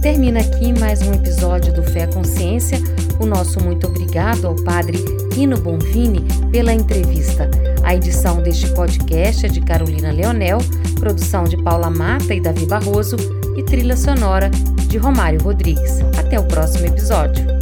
Termina 0.01 0.41
aqui 0.41 0.77
mais 0.77 1.01
um 1.03 1.13
episódio 1.13 1.73
do 1.73 1.83
Fé 1.83 2.05
Consciência. 2.05 2.79
O 3.21 3.25
nosso 3.25 3.63
muito 3.63 3.87
obrigado 3.87 4.45
ao 4.45 4.55
Padre 4.55 5.26
Rino 5.37 5.55
Bonvini 5.55 6.25
pela 6.51 6.73
entrevista. 6.73 7.47
A 7.83 7.93
edição 7.93 8.41
deste 8.41 8.73
podcast 8.73 9.45
é 9.45 9.49
de 9.49 9.61
Carolina 9.61 10.11
Leonel, 10.11 10.57
produção 10.99 11.43
de 11.43 11.55
Paula 11.57 11.91
Mata 11.91 12.33
e 12.33 12.41
Davi 12.41 12.65
Barroso 12.65 13.17
e 13.55 13.61
trilha 13.61 13.95
sonora 13.95 14.49
de 14.87 14.97
Romário 14.97 15.39
Rodrigues. 15.39 15.99
Até 16.17 16.39
o 16.39 16.43
próximo 16.47 16.87
episódio. 16.87 17.56